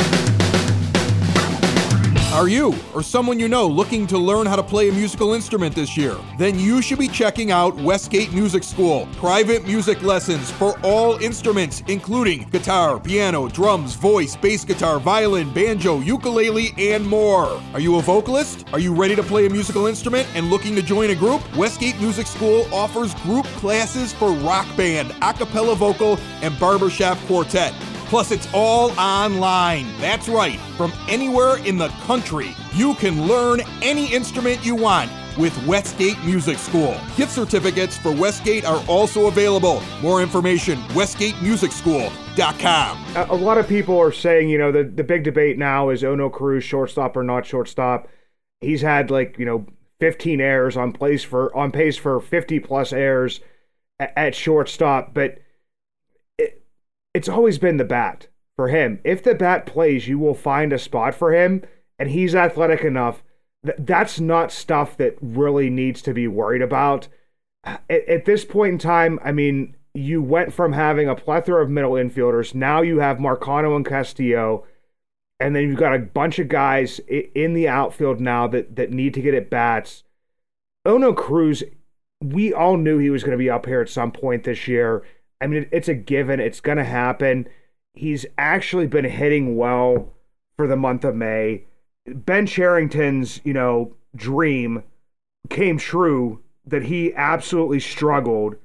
Are 2.35 2.47
you 2.47 2.75
or 2.95 3.03
someone 3.03 3.41
you 3.41 3.49
know 3.49 3.67
looking 3.67 4.07
to 4.09 4.19
learn 4.19 4.47
how 4.47 4.55
to 4.55 4.63
play 4.63 4.91
a 4.91 4.93
musical 4.93 5.33
instrument 5.33 5.75
this 5.75 5.97
year? 5.97 6.15
Then 6.37 6.59
you 6.59 6.83
should 6.83 6.99
be 6.99 7.09
checking 7.09 7.51
out 7.51 7.75
Westgate 7.77 8.35
Music 8.35 8.63
School. 8.65 9.09
Private 9.17 9.67
music 9.67 10.03
lessons 10.03 10.51
for 10.51 10.79
all 10.83 11.17
instruments, 11.23 11.83
including 11.89 12.43
guitar, 12.51 13.01
piano, 13.01 13.49
drums, 13.49 13.95
voice, 13.95 14.37
bass 14.37 14.63
guitar, 14.63 15.01
violin, 15.01 15.51
banjo, 15.55 16.01
ukulele, 16.01 16.75
and 16.77 17.05
more. 17.05 17.63
Are 17.73 17.81
you 17.81 17.97
a 17.97 18.03
vocalist? 18.03 18.67
Are 18.75 18.79
you 18.79 18.95
ready 18.95 19.17
to 19.17 19.23
play 19.23 19.47
a 19.47 19.51
musical 19.51 19.87
instrument 19.87 20.29
and 20.35 20.51
looking 20.51 20.75
to 20.75 20.83
join 20.83 21.09
a 21.09 21.15
group? 21.15 21.41
Westgate 21.57 21.99
Music 21.99 22.27
School 22.27 22.67
offers 22.75 23.15
group 23.23 23.47
classes 23.57 24.13
for 24.13 24.33
rock 24.33 24.67
band, 24.77 25.15
a 25.23 25.33
cappella 25.33 25.75
vocal, 25.75 26.19
and 26.43 26.57
barbershop 26.61 27.17
quartet. 27.27 27.73
Plus, 28.09 28.31
it's 28.31 28.49
all 28.55 28.91
online. 28.99 29.87
That's 29.99 30.29
right. 30.29 30.59
From 30.77 30.93
anywhere 31.09 31.57
in 31.59 31.77
the 31.77 31.89
country, 32.07 32.55
you 32.75 32.95
can 32.95 33.27
learn 33.27 33.61
any 33.83 34.15
instrument 34.15 34.65
you 34.65 34.75
want 34.75 35.11
with 35.37 35.55
Westgate 35.67 36.17
Music 36.25 36.57
School. 36.59 36.99
Gift 37.17 37.33
certificates 37.33 37.99
for 37.99 38.13
Westgate 38.13 38.65
are 38.65 38.83
also 38.89 39.27
available. 39.27 39.83
More 40.03 40.23
information, 40.23 40.79
westgatemusicschool.com. 40.89 43.17
A, 43.17 43.27
a 43.31 43.37
lot 43.37 43.59
of 43.59 43.69
people 43.69 43.99
are 43.99 44.11
saying, 44.11 44.49
you 44.49 44.57
know, 44.57 44.73
the, 44.73 44.85
the 44.85 45.05
big 45.05 45.23
debate 45.23 45.59
now 45.59 45.91
is 45.91 46.03
oh, 46.03 46.13
Ono 46.13 46.31
Cruz 46.31 46.65
shortstop 46.65 47.15
or 47.17 47.23
not 47.23 47.45
shortstop. 47.47 48.09
He's 48.61 48.83
had 48.83 49.11
like, 49.11 49.39
you 49.39 49.45
know, 49.45 49.67
15 50.01 50.41
errors 50.41 50.77
on 50.77 50.93
place 50.93 51.25
for 51.25 51.55
on 51.57 51.73
pace 51.73 51.97
for 51.97 52.21
50 52.21 52.61
plus 52.61 52.93
errors 52.93 53.41
at, 53.99 54.13
at 54.17 54.35
shortstop, 54.35 55.15
but 55.15 55.39
it's 57.19 57.29
always 57.29 57.59
been 57.59 57.79
the 57.79 57.85
bat 57.85 58.29
for 58.55 58.69
him. 58.69 59.01
If 59.03 59.25
the 59.25 59.35
bat 59.35 59.67
plays, 59.67 60.07
you 60.07 60.21
will 60.21 60.35
find 60.35 60.73
a 60.73 60.79
spot 60.79 61.17
for 61.17 61.35
him, 61.35 61.65
and 61.99 62.09
he's 62.09 62.33
athletic 62.33 62.85
enough. 62.85 63.25
that's 63.77 64.21
not 64.21 64.53
stuff 64.53 64.97
that 64.99 65.17
really 65.21 65.69
needs 65.69 66.01
to 66.03 66.15
be 66.15 66.29
worried 66.29 66.63
about. 66.63 67.09
At, 67.65 67.83
at 67.91 68.25
this 68.25 68.45
point 68.45 68.75
in 68.75 68.79
time, 68.79 69.19
I 69.25 69.33
mean, 69.33 69.75
you 69.95 70.23
went 70.23 70.53
from 70.53 70.75
having 70.75 71.09
a 71.09 71.17
plethora 71.17 71.61
of 71.61 71.69
middle 71.69 71.95
infielders. 71.95 72.55
Now 72.55 72.83
you 72.83 73.01
have 73.01 73.19
Marcano 73.19 73.75
and 73.75 73.85
Castillo, 73.85 74.65
and 75.41 75.57
then 75.57 75.65
you've 75.65 75.77
got 75.77 75.97
a 75.97 75.99
bunch 75.99 76.39
of 76.39 76.49
guys 76.49 77.01
in 77.09 77.55
the 77.55 77.67
outfield 77.67 78.21
now 78.21 78.47
that 78.47 78.77
that 78.77 78.93
need 78.93 79.13
to 79.15 79.21
get 79.21 79.35
at 79.35 79.51
bats. 79.51 80.05
Oneil 80.87 81.17
Cruz, 81.17 81.65
we 82.23 82.55
all 82.55 82.77
knew 82.77 82.99
he 82.99 83.11
was 83.11 83.25
going 83.25 83.37
to 83.37 83.45
be 83.45 83.51
up 83.51 83.67
here 83.67 83.81
at 83.81 83.89
some 83.89 84.13
point 84.13 84.45
this 84.45 84.69
year. 84.69 85.03
I 85.41 85.47
mean, 85.47 85.69
it's 85.71 85.89
a 85.89 85.95
given. 85.95 86.41
It's 86.41 86.61
going 86.61 86.79
to 86.79 86.85
happen. 86.85 87.49
He's 87.95 88.27
actually 88.37 88.87
been 88.87 89.05
hitting 89.05 89.57
well 89.57 90.15
for 90.57 90.67
the 90.67 90.77
month 90.77 91.05
of 91.05 91.15
May. 91.15 91.65
Ben 92.07 92.47
Cherington's, 92.47 93.41
you 93.45 93.53
know, 93.53 93.95
dream 94.17 94.83
came 95.51 95.79
true 95.79 96.41
that 96.67 96.85
he 96.85 97.15
absolutely 97.15 97.81
struggled 97.81 98.57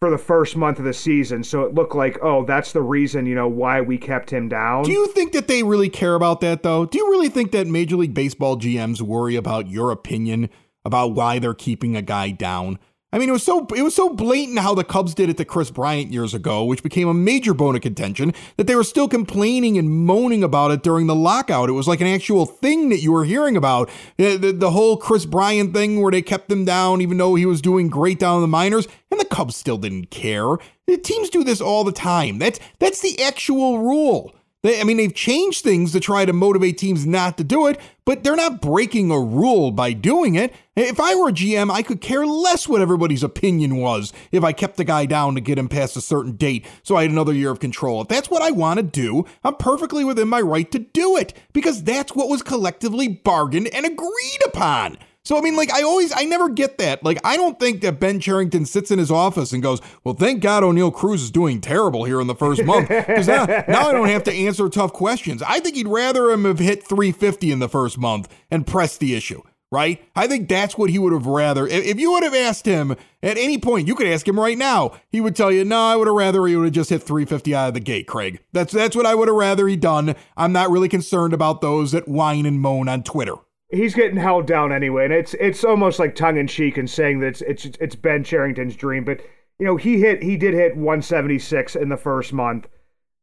for 0.00 0.10
the 0.10 0.18
first 0.18 0.56
month 0.56 0.80
of 0.80 0.84
the 0.84 0.92
season. 0.92 1.44
So 1.44 1.62
it 1.62 1.74
looked 1.74 1.94
like, 1.94 2.18
oh, 2.22 2.44
that's 2.44 2.72
the 2.72 2.82
reason, 2.82 3.24
you 3.24 3.36
know, 3.36 3.46
why 3.46 3.80
we 3.80 3.98
kept 3.98 4.30
him 4.30 4.48
down. 4.48 4.82
Do 4.82 4.90
you 4.90 5.06
think 5.08 5.32
that 5.32 5.46
they 5.46 5.62
really 5.62 5.88
care 5.88 6.16
about 6.16 6.40
that, 6.40 6.64
though? 6.64 6.86
Do 6.86 6.98
you 6.98 7.08
really 7.08 7.28
think 7.28 7.52
that 7.52 7.68
Major 7.68 7.96
League 7.96 8.14
Baseball 8.14 8.56
GMs 8.56 9.00
worry 9.00 9.36
about 9.36 9.68
your 9.68 9.92
opinion 9.92 10.50
about 10.84 11.14
why 11.14 11.38
they're 11.38 11.54
keeping 11.54 11.94
a 11.94 12.02
guy 12.02 12.30
down? 12.30 12.80
I 13.14 13.18
mean, 13.18 13.28
it 13.28 13.32
was 13.32 13.42
so 13.42 13.66
it 13.76 13.82
was 13.82 13.94
so 13.94 14.08
blatant 14.08 14.58
how 14.58 14.74
the 14.74 14.84
Cubs 14.84 15.14
did 15.14 15.28
it 15.28 15.36
to 15.36 15.44
Kris 15.44 15.70
Bryant 15.70 16.10
years 16.10 16.32
ago, 16.32 16.64
which 16.64 16.82
became 16.82 17.08
a 17.08 17.14
major 17.14 17.52
bone 17.52 17.76
of 17.76 17.82
contention, 17.82 18.32
that 18.56 18.66
they 18.66 18.74
were 18.74 18.82
still 18.82 19.06
complaining 19.06 19.76
and 19.76 19.90
moaning 19.90 20.42
about 20.42 20.70
it 20.70 20.82
during 20.82 21.08
the 21.08 21.14
lockout. 21.14 21.68
It 21.68 21.72
was 21.72 21.86
like 21.86 22.00
an 22.00 22.06
actual 22.06 22.46
thing 22.46 22.88
that 22.88 23.02
you 23.02 23.12
were 23.12 23.26
hearing 23.26 23.54
about. 23.54 23.90
The, 24.16 24.36
the, 24.36 24.52
the 24.52 24.70
whole 24.70 24.96
Kris 24.96 25.26
Bryant 25.26 25.74
thing 25.74 26.00
where 26.00 26.10
they 26.10 26.22
kept 26.22 26.50
him 26.50 26.64
down 26.64 27.02
even 27.02 27.18
though 27.18 27.34
he 27.34 27.44
was 27.44 27.60
doing 27.60 27.88
great 27.88 28.18
down 28.18 28.36
in 28.36 28.42
the 28.42 28.48
minors, 28.48 28.88
and 29.10 29.20
the 29.20 29.26
Cubs 29.26 29.56
still 29.56 29.76
didn't 29.76 30.10
care. 30.10 30.56
The 30.86 30.96
teams 30.96 31.28
do 31.28 31.44
this 31.44 31.60
all 31.60 31.84
the 31.84 31.92
time. 31.92 32.38
That's 32.38 32.60
that's 32.78 33.02
the 33.02 33.22
actual 33.22 33.80
rule. 33.80 34.34
They, 34.62 34.80
I 34.80 34.84
mean, 34.84 34.96
they've 34.96 35.14
changed 35.14 35.64
things 35.64 35.90
to 35.92 36.00
try 36.00 36.24
to 36.24 36.32
motivate 36.32 36.78
teams 36.78 37.04
not 37.04 37.36
to 37.38 37.44
do 37.44 37.66
it, 37.66 37.80
but 38.04 38.22
they're 38.22 38.36
not 38.36 38.60
breaking 38.60 39.10
a 39.10 39.18
rule 39.18 39.72
by 39.72 39.92
doing 39.92 40.36
it. 40.36 40.54
If 40.76 41.00
I 41.00 41.16
were 41.16 41.30
a 41.30 41.32
GM, 41.32 41.70
I 41.70 41.82
could 41.82 42.00
care 42.00 42.24
less 42.24 42.68
what 42.68 42.80
everybody's 42.80 43.24
opinion 43.24 43.76
was 43.76 44.12
if 44.30 44.44
I 44.44 44.52
kept 44.52 44.76
the 44.76 44.84
guy 44.84 45.04
down 45.06 45.34
to 45.34 45.40
get 45.40 45.58
him 45.58 45.68
past 45.68 45.96
a 45.96 46.00
certain 46.00 46.36
date 46.36 46.64
so 46.84 46.96
I 46.96 47.02
had 47.02 47.10
another 47.10 47.32
year 47.32 47.50
of 47.50 47.58
control. 47.58 48.02
If 48.02 48.08
that's 48.08 48.30
what 48.30 48.42
I 48.42 48.52
want 48.52 48.78
to 48.78 48.84
do, 48.84 49.24
I'm 49.42 49.56
perfectly 49.56 50.04
within 50.04 50.28
my 50.28 50.40
right 50.40 50.70
to 50.70 50.78
do 50.78 51.16
it 51.16 51.34
because 51.52 51.82
that's 51.82 52.14
what 52.14 52.28
was 52.28 52.42
collectively 52.42 53.08
bargained 53.08 53.68
and 53.74 53.84
agreed 53.84 54.40
upon. 54.46 54.96
So 55.24 55.38
I 55.38 55.40
mean, 55.40 55.54
like 55.56 55.72
I 55.72 55.82
always, 55.82 56.12
I 56.14 56.24
never 56.24 56.48
get 56.48 56.78
that. 56.78 57.04
Like 57.04 57.18
I 57.22 57.36
don't 57.36 57.58
think 57.58 57.80
that 57.82 58.00
Ben 58.00 58.18
Cherington 58.18 58.66
sits 58.66 58.90
in 58.90 58.98
his 58.98 59.10
office 59.10 59.52
and 59.52 59.62
goes, 59.62 59.80
"Well, 60.02 60.14
thank 60.14 60.42
God 60.42 60.64
Oneil 60.64 60.92
Cruz 60.92 61.22
is 61.22 61.30
doing 61.30 61.60
terrible 61.60 62.04
here 62.04 62.20
in 62.20 62.26
the 62.26 62.34
first 62.34 62.64
month 62.64 62.88
because 62.88 63.28
now, 63.28 63.44
now 63.44 63.88
I 63.88 63.92
don't 63.92 64.08
have 64.08 64.24
to 64.24 64.32
answer 64.32 64.68
tough 64.68 64.92
questions." 64.92 65.42
I 65.42 65.60
think 65.60 65.76
he'd 65.76 65.86
rather 65.86 66.30
him 66.30 66.44
have 66.44 66.58
hit 66.58 66.86
350 66.86 67.52
in 67.52 67.60
the 67.60 67.68
first 67.68 67.98
month 67.98 68.28
and 68.50 68.66
press 68.66 68.96
the 68.96 69.14
issue. 69.14 69.42
Right? 69.70 70.04
I 70.14 70.26
think 70.26 70.50
that's 70.50 70.76
what 70.76 70.90
he 70.90 70.98
would 70.98 71.14
have 71.14 71.24
rather. 71.24 71.66
If 71.66 71.98
you 71.98 72.12
would 72.12 72.24
have 72.24 72.34
asked 72.34 72.66
him 72.66 72.94
at 73.22 73.38
any 73.38 73.56
point, 73.56 73.88
you 73.88 73.94
could 73.94 74.06
ask 74.06 74.28
him 74.28 74.38
right 74.38 74.58
now. 74.58 74.92
He 75.08 75.20
would 75.22 75.34
tell 75.34 75.50
you, 75.50 75.64
"No, 75.64 75.78
I 75.78 75.96
would 75.96 76.08
have 76.08 76.16
rather 76.16 76.44
he 76.46 76.56
would 76.56 76.64
have 76.64 76.74
just 76.74 76.90
hit 76.90 77.02
350 77.02 77.54
out 77.54 77.68
of 77.68 77.74
the 77.74 77.80
gate, 77.80 78.08
Craig." 78.08 78.40
That's 78.52 78.72
that's 78.72 78.96
what 78.96 79.06
I 79.06 79.14
would 79.14 79.28
have 79.28 79.36
rather 79.36 79.68
he 79.68 79.76
done. 79.76 80.16
I'm 80.36 80.52
not 80.52 80.70
really 80.70 80.88
concerned 80.88 81.32
about 81.32 81.60
those 81.60 81.92
that 81.92 82.08
whine 82.08 82.44
and 82.44 82.60
moan 82.60 82.88
on 82.88 83.04
Twitter 83.04 83.36
he's 83.72 83.94
getting 83.94 84.16
held 84.16 84.46
down 84.46 84.72
anyway, 84.72 85.04
and 85.04 85.12
it's 85.12 85.34
it's 85.34 85.64
almost 85.64 85.98
like 85.98 86.14
tongue 86.14 86.36
in 86.36 86.46
cheek 86.46 86.76
and 86.76 86.88
saying 86.88 87.20
that 87.20 87.26
it's 87.26 87.42
it's 87.42 87.64
it's 87.80 87.94
Ben 87.96 88.22
Cherington's 88.22 88.76
dream. 88.76 89.04
But 89.04 89.20
you 89.58 89.66
know, 89.66 89.76
he 89.76 89.98
hit 90.00 90.22
he 90.22 90.36
did 90.36 90.54
hit 90.54 90.76
176 90.76 91.74
in 91.76 91.88
the 91.88 91.96
first 91.96 92.32
month, 92.32 92.68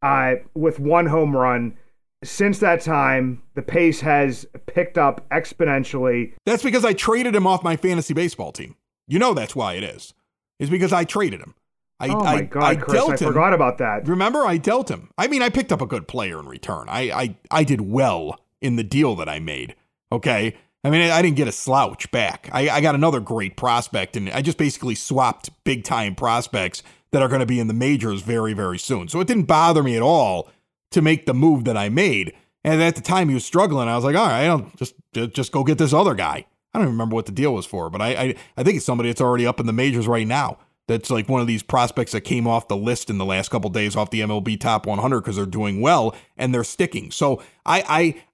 uh, 0.01 0.35
with 0.53 0.79
one 0.79 1.05
home 1.05 1.35
run. 1.35 1.77
Since 2.21 2.59
that 2.59 2.81
time, 2.81 3.41
the 3.55 3.61
pace 3.61 4.01
has 4.01 4.45
picked 4.65 4.97
up 4.97 5.25
exponentially. 5.29 6.33
That's 6.45 6.63
because 6.63 6.83
I 6.83 6.91
traded 6.91 7.33
him 7.33 7.47
off 7.47 7.63
my 7.63 7.77
fantasy 7.77 8.13
baseball 8.13 8.51
team. 8.51 8.75
You 9.07 9.19
know 9.19 9.33
that's 9.33 9.55
why 9.55 9.73
it 9.75 9.83
is. 9.83 10.13
It's 10.59 10.69
because 10.69 10.91
I 10.91 11.05
traded 11.05 11.39
him. 11.39 11.55
I, 12.01 12.09
Oh 12.09 12.19
my 12.23 12.33
I, 12.35 12.41
God, 12.41 12.63
I 12.63 12.75
Chris, 12.75 12.93
dealt 12.93 13.09
I 13.09 13.25
him. 13.25 13.33
forgot 13.33 13.53
about 13.53 13.77
that. 13.77 14.07
Remember, 14.07 14.45
I 14.45 14.57
dealt 14.57 14.91
him. 14.91 15.09
I 15.17 15.27
mean, 15.27 15.41
I 15.41 15.49
picked 15.49 15.71
up 15.71 15.81
a 15.81 15.85
good 15.85 16.07
player 16.07 16.39
in 16.39 16.47
return. 16.47 16.87
I, 16.89 17.01
I, 17.11 17.37
I 17.51 17.63
did 17.63 17.81
well 17.81 18.37
in 18.61 18.75
the 18.75 18.83
deal 18.83 19.15
that 19.15 19.29
I 19.29 19.39
made. 19.39 19.75
Okay. 20.11 20.55
I 20.83 20.89
mean, 20.89 21.09
I 21.11 21.21
didn't 21.21 21.35
get 21.35 21.47
a 21.47 21.51
slouch 21.51 22.09
back. 22.11 22.49
I, 22.53 22.69
I 22.69 22.81
got 22.81 22.95
another 22.95 23.19
great 23.19 23.57
prospect, 23.57 24.15
and 24.15 24.29
I 24.29 24.41
just 24.41 24.57
basically 24.57 24.95
swapped 24.95 25.49
big 25.65 25.83
time 25.83 26.15
prospects 26.15 26.83
that 27.11 27.21
are 27.21 27.27
going 27.27 27.41
to 27.41 27.45
be 27.45 27.59
in 27.59 27.67
the 27.67 27.73
majors 27.73 28.21
very, 28.21 28.53
very 28.53 28.77
soon. 28.79 29.07
So 29.09 29.19
it 29.19 29.27
didn't 29.27 29.43
bother 29.43 29.83
me 29.83 29.95
at 29.97 30.01
all 30.01 30.49
to 30.91 31.01
make 31.01 31.25
the 31.25 31.33
move 31.33 31.65
that 31.65 31.75
I 31.75 31.89
made. 31.89 32.33
And 32.63 32.81
at 32.81 32.95
the 32.95 33.01
time, 33.01 33.29
he 33.29 33.33
was 33.33 33.45
struggling. 33.45 33.87
I 33.87 33.95
was 33.95 34.05
like, 34.05 34.15
all 34.15 34.27
right, 34.27 34.45
I'll 34.45 34.71
just 34.77 34.95
just, 35.13 35.33
just 35.33 35.51
go 35.51 35.63
get 35.63 35.77
this 35.77 35.93
other 35.93 36.13
guy. 36.13 36.45
I 36.73 36.77
don't 36.77 36.83
even 36.83 36.93
remember 36.93 37.15
what 37.15 37.25
the 37.25 37.31
deal 37.31 37.53
was 37.53 37.65
for, 37.65 37.89
but 37.89 38.01
I, 38.01 38.09
I 38.09 38.35
I 38.57 38.63
think 38.63 38.77
it's 38.77 38.85
somebody 38.85 39.09
that's 39.09 39.21
already 39.21 39.47
up 39.47 39.59
in 39.59 39.65
the 39.65 39.73
majors 39.73 40.07
right 40.07 40.27
now. 40.27 40.59
That's 40.87 41.09
like 41.09 41.29
one 41.29 41.41
of 41.41 41.47
these 41.47 41.61
prospects 41.61 42.13
that 42.13 42.21
came 42.21 42.47
off 42.47 42.67
the 42.67 42.75
list 42.75 43.09
in 43.09 43.17
the 43.17 43.25
last 43.25 43.49
couple 43.49 43.69
days 43.69 43.95
off 43.95 44.09
the 44.09 44.21
MLB 44.21 44.59
top 44.59 44.87
100 44.87 45.21
because 45.21 45.35
they're 45.35 45.45
doing 45.45 45.81
well 45.81 46.15
and 46.35 46.53
they're 46.53 46.63
sticking. 46.63 47.11
So 47.11 47.41
I 47.65 47.83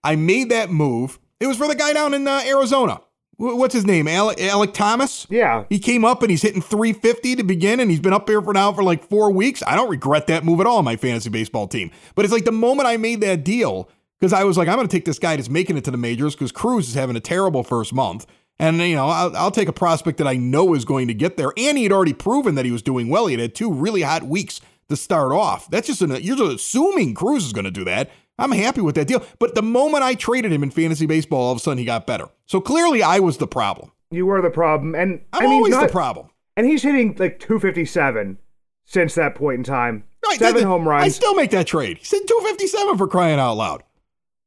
I 0.03 0.11
I 0.11 0.15
made 0.15 0.49
that 0.49 0.69
move. 0.69 1.19
It 1.45 1.47
was 1.47 1.57
for 1.57 1.67
the 1.67 1.75
guy 1.75 1.93
down 1.93 2.13
in 2.15 2.27
uh, 2.27 2.41
Arizona. 2.45 3.01
Wh- 3.37 3.55
What's 3.55 3.73
his 3.75 3.85
name? 3.85 4.07
Alec, 4.07 4.37
Alek 4.39 4.73
Thomas. 4.73 5.27
Yeah. 5.29 5.65
He 5.69 5.77
came 5.79 6.03
up 6.03 6.21
and 6.23 6.31
he's 6.31 6.41
hitting 6.41 6.61
350 6.61 7.35
to 7.35 7.43
begin, 7.43 7.79
and 7.79 7.91
he's 7.91 7.99
been 7.99 8.13
up 8.13 8.27
here 8.27 8.41
for 8.41 8.53
now 8.53 8.73
for 8.73 8.83
like 8.83 9.07
four 9.07 9.31
weeks. 9.31 9.61
I 9.67 9.75
don't 9.75 9.89
regret 9.89 10.27
that 10.27 10.43
move 10.43 10.59
at 10.59 10.65
all 10.65 10.77
on 10.79 10.85
my 10.85 10.95
fantasy 10.95 11.29
baseball 11.29 11.67
team. 11.67 11.91
But 12.15 12.25
it's 12.25 12.33
like 12.33 12.45
the 12.45 12.51
moment 12.51 12.87
I 12.87 12.97
made 12.97 13.21
that 13.21 13.43
deal, 13.43 13.89
because 14.19 14.33
I 14.33 14.43
was 14.43 14.57
like, 14.57 14.67
I'm 14.67 14.75
going 14.77 14.87
to 14.87 14.91
take 14.97 15.05
this 15.05 15.19
guy 15.19 15.35
that's 15.35 15.49
making 15.49 15.77
it 15.77 15.83
to 15.85 15.91
the 15.91 15.97
majors 15.97 16.33
because 16.33 16.51
Cruz 16.51 16.87
is 16.89 16.95
having 16.95 17.15
a 17.15 17.19
terrible 17.21 17.63
first 17.63 17.93
month. 17.93 18.25
And, 18.57 18.77
you 18.79 18.95
know, 18.95 19.07
I'll, 19.09 19.35
I'll 19.35 19.51
take 19.51 19.67
a 19.67 19.73
prospect 19.73 20.17
that 20.19 20.27
I 20.27 20.35
know 20.37 20.73
is 20.73 20.85
going 20.85 21.09
to 21.09 21.13
get 21.13 21.35
there. 21.37 21.51
And 21.57 21.77
he 21.77 21.83
had 21.83 21.91
already 21.91 22.13
proven 22.13 22.55
that 22.55 22.63
he 22.65 22.71
was 22.71 22.81
doing 22.81 23.09
well. 23.09 23.27
He 23.27 23.33
had 23.33 23.41
had 23.41 23.53
two 23.53 23.71
really 23.71 24.01
hot 24.01 24.23
weeks 24.23 24.61
to 24.87 24.95
start 24.95 25.33
off. 25.33 25.69
That's 25.69 25.87
just, 25.87 26.01
an, 26.01 26.11
you're 26.23 26.37
just 26.37 26.55
assuming 26.55 27.13
Cruz 27.15 27.45
is 27.45 27.51
going 27.53 27.65
to 27.65 27.71
do 27.71 27.83
that. 27.83 28.09
I'm 28.37 28.51
happy 28.51 28.81
with 28.81 28.95
that 28.95 29.07
deal. 29.07 29.25
But 29.39 29.55
the 29.55 29.61
moment 29.61 30.03
I 30.03 30.13
traded 30.15 30.51
him 30.51 30.63
in 30.63 30.71
fantasy 30.71 31.05
baseball, 31.05 31.41
all 31.45 31.51
of 31.51 31.57
a 31.57 31.61
sudden 31.61 31.77
he 31.77 31.85
got 31.85 32.05
better. 32.05 32.27
So 32.45 32.59
clearly 32.59 33.01
I 33.01 33.19
was 33.19 33.37
the 33.37 33.47
problem. 33.47 33.91
You 34.11 34.25
were 34.25 34.41
the 34.41 34.49
problem, 34.49 34.93
and 34.95 35.21
I'm 35.33 35.43
I 35.43 35.45
mean, 35.45 35.53
always 35.53 35.71
not- 35.73 35.87
the 35.87 35.91
problem. 35.91 36.29
And 36.57 36.65
he's 36.65 36.83
hitting 36.83 37.15
like 37.19 37.39
257 37.39 38.37
since 38.85 39.15
that 39.15 39.35
point 39.35 39.57
in 39.57 39.63
time. 39.63 40.05
Right, 40.25 40.39
Seven 40.39 40.63
home 40.63 40.87
runs. 40.87 41.03
I 41.03 41.09
still 41.09 41.35
make 41.35 41.51
that 41.51 41.67
trade. 41.67 41.97
He 41.97 42.05
said 42.05 42.21
257 42.27 42.97
for 42.97 43.07
crying 43.07 43.39
out 43.39 43.55
loud. 43.55 43.83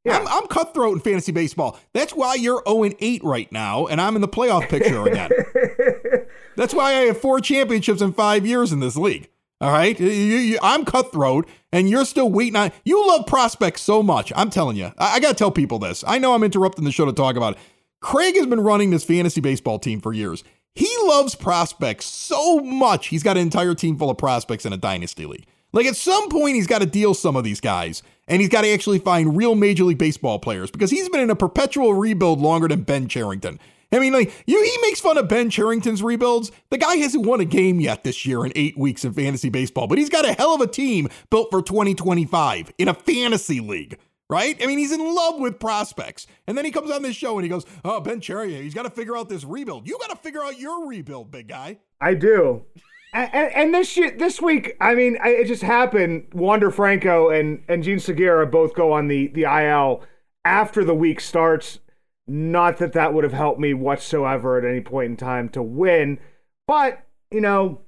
Yeah. 0.03 0.17
I'm, 0.17 0.27
I'm 0.27 0.47
cutthroat 0.47 0.93
in 0.95 1.01
fantasy 1.01 1.31
baseball. 1.31 1.77
That's 1.93 2.13
why 2.13 2.35
you're 2.35 2.63
0 2.67 2.83
and 2.83 2.95
8 2.99 3.23
right 3.23 3.51
now, 3.51 3.85
and 3.85 4.01
I'm 4.01 4.15
in 4.15 4.21
the 4.21 4.27
playoff 4.27 4.67
picture 4.69 5.05
again. 5.05 5.29
That's 6.55 6.73
why 6.73 6.89
I 6.95 7.01
have 7.01 7.19
four 7.21 7.39
championships 7.39 8.01
in 8.01 8.13
five 8.13 8.45
years 8.45 8.71
in 8.71 8.79
this 8.79 8.95
league. 8.95 9.29
All 9.61 9.71
right, 9.71 9.99
You- 9.99 10.07
you- 10.09 10.59
I'm 10.63 10.85
cutthroat, 10.85 11.47
and 11.73 11.89
you're 11.89 12.05
still 12.05 12.29
waiting 12.31 12.55
on. 12.55 12.71
You 12.85 13.05
love 13.07 13.25
prospects 13.27 13.81
so 13.81 14.01
much. 14.01 14.31
I'm 14.35 14.49
telling 14.49 14.77
you. 14.77 14.91
I, 14.97 15.15
I 15.15 15.19
got 15.19 15.29
to 15.29 15.35
tell 15.35 15.51
people 15.51 15.79
this. 15.79 16.03
I 16.07 16.17
know 16.17 16.33
I'm 16.33 16.43
interrupting 16.43 16.85
the 16.85 16.91
show 16.91 17.05
to 17.05 17.11
talk 17.13 17.35
about 17.35 17.53
it. 17.53 17.59
Craig 17.99 18.35
has 18.37 18.45
been 18.47 18.61
running 18.61 18.91
this 18.91 19.03
fantasy 19.03 19.41
baseball 19.41 19.77
team 19.77 19.99
for 19.99 20.13
years. 20.13 20.45
He 20.75 20.89
loves 21.03 21.35
prospects 21.35 22.05
so 22.05 22.59
much. 22.59 23.07
He's 23.07 23.23
got 23.23 23.35
an 23.35 23.41
entire 23.43 23.75
team 23.75 23.97
full 23.97 24.09
of 24.09 24.17
prospects 24.17 24.65
in 24.65 24.71
a 24.71 24.77
dynasty 24.77 25.25
league. 25.25 25.45
Like 25.73 25.85
at 25.85 25.97
some 25.97 26.29
point, 26.29 26.55
he's 26.55 26.65
got 26.67 26.79
to 26.79 26.85
deal 26.87 27.13
some 27.13 27.35
of 27.35 27.43
these 27.43 27.59
guys, 27.59 28.01
and 28.29 28.39
he's 28.39 28.49
got 28.49 28.61
to 28.61 28.69
actually 28.73 28.99
find 28.99 29.35
real 29.35 29.55
Major 29.55 29.83
League 29.83 29.97
Baseball 29.97 30.39
players 30.39 30.71
because 30.71 30.89
he's 30.89 31.09
been 31.09 31.19
in 31.19 31.29
a 31.29 31.35
perpetual 31.35 31.93
rebuild 31.93 32.39
longer 32.39 32.69
than 32.69 32.83
Ben 32.83 33.07
Cherington. 33.09 33.59
I 33.91 33.99
mean, 33.99 34.13
like 34.13 34.43
you, 34.45 34.61
he 34.61 34.77
makes 34.81 34.99
fun 34.99 35.17
of 35.17 35.27
Ben 35.27 35.49
Cherington's 35.49 36.03
rebuilds. 36.03 36.51
The 36.69 36.77
guy 36.77 36.95
hasn't 36.97 37.25
won 37.25 37.39
a 37.39 37.45
game 37.45 37.79
yet 37.79 38.03
this 38.03 38.25
year 38.25 38.45
in 38.45 38.51
eight 38.55 38.77
weeks 38.77 39.03
in 39.03 39.13
fantasy 39.13 39.49
baseball, 39.49 39.87
but 39.87 39.97
he's 39.97 40.09
got 40.09 40.29
a 40.29 40.33
hell 40.33 40.53
of 40.53 40.61
a 40.61 40.67
team 40.67 41.09
built 41.29 41.49
for 41.49 41.61
2025 41.61 42.71
in 42.77 42.87
a 42.87 42.93
fantasy 42.93 43.59
league. 43.59 43.97
Right? 44.31 44.55
I 44.61 44.67
mean, 44.67 44.77
he's 44.77 44.91
in 44.91 45.15
love 45.15 45.39
with 45.39 45.59
prospects. 45.59 46.27
And 46.45 46.55
then 46.55 46.63
he 46.63 46.69
comes 46.69 46.91
on 46.91 47.01
this 47.01 47.15
show 47.15 47.39
and 47.39 47.43
he 47.43 47.49
goes, 47.49 47.65
Oh, 47.83 47.99
Ben 47.99 48.21
Cherington, 48.21 48.61
he's 48.61 48.75
got 48.75 48.83
to 48.83 48.91
figure 48.91 49.17
out 49.17 49.27
this 49.27 49.43
rebuild. 49.43 49.87
You 49.87 49.97
got 49.99 50.11
to 50.11 50.15
figure 50.17 50.43
out 50.43 50.59
your 50.59 50.85
rebuild, 50.85 51.31
big 51.31 51.47
guy. 51.47 51.79
I 51.99 52.13
do. 52.13 52.65
And, 53.11 53.33
and, 53.33 53.73
this 53.73 53.89
shit, 53.89 54.19
this 54.19 54.39
week, 54.39 54.77
I 54.79 54.93
mean, 54.93 55.17
it 55.23 55.47
just 55.47 55.63
happened. 55.63 56.27
Wander 56.33 56.69
Franco 56.69 57.29
and 57.29 57.63
and 57.67 57.83
Jean 57.83 57.97
Segura 57.97 58.45
both 58.45 58.75
go 58.75 58.91
on 58.91 59.07
the 59.07 59.27
the 59.27 59.45
IL 59.45 60.03
after 60.45 60.83
the 60.83 60.93
week 60.93 61.19
starts. 61.19 61.79
Not 62.29 62.77
that 62.77 62.93
that 62.93 63.13
would 63.13 63.23
have 63.23 63.33
helped 63.33 63.59
me 63.59 63.73
whatsoever 63.73 64.57
at 64.57 64.65
any 64.65 64.81
point 64.81 65.09
in 65.11 65.17
time 65.17 65.49
to 65.49 65.63
win, 65.63 66.19
but 66.67 67.05
you 67.31 67.41
know, 67.41 67.81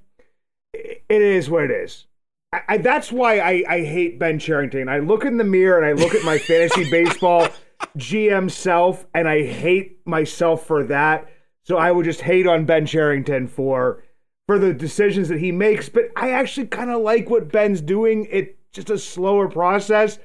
it 0.72 1.02
is 1.08 1.48
what 1.48 1.64
it 1.64 1.70
is. 1.70 2.06
I, 2.52 2.60
I, 2.68 2.76
that's 2.78 3.12
why 3.12 3.38
I, 3.38 3.64
I 3.68 3.84
hate 3.84 4.18
Ben 4.18 4.38
Cherington. 4.38 4.88
I 4.88 4.98
look 4.98 5.24
in 5.24 5.36
the 5.36 5.44
mirror 5.44 5.80
and 5.80 5.86
I 5.86 5.92
look 5.92 6.14
at 6.14 6.24
my 6.24 6.38
fantasy 6.46 6.90
baseball 6.90 7.48
GM 7.96 8.50
self, 8.50 9.06
and 9.14 9.28
I 9.28 9.44
hate 9.44 10.06
myself 10.06 10.66
for 10.66 10.84
that. 10.84 11.28
So 11.64 11.76
I 11.76 11.92
would 11.92 12.04
just 12.04 12.22
hate 12.22 12.46
on 12.46 12.64
Ben 12.64 12.86
Cherington 12.86 13.46
for 13.46 14.02
for 14.48 14.58
the 14.58 14.74
decisions 14.74 15.28
that 15.28 15.38
he 15.38 15.52
makes. 15.52 15.88
But 15.88 16.10
I 16.16 16.30
actually 16.30 16.66
kind 16.66 16.90
of 16.90 17.02
like 17.02 17.30
what 17.30 17.52
Ben's 17.52 17.80
doing. 17.80 18.26
It's 18.30 18.50
just 18.72 18.90
a 18.90 18.98
slower 18.98 19.48
process. 19.48 20.18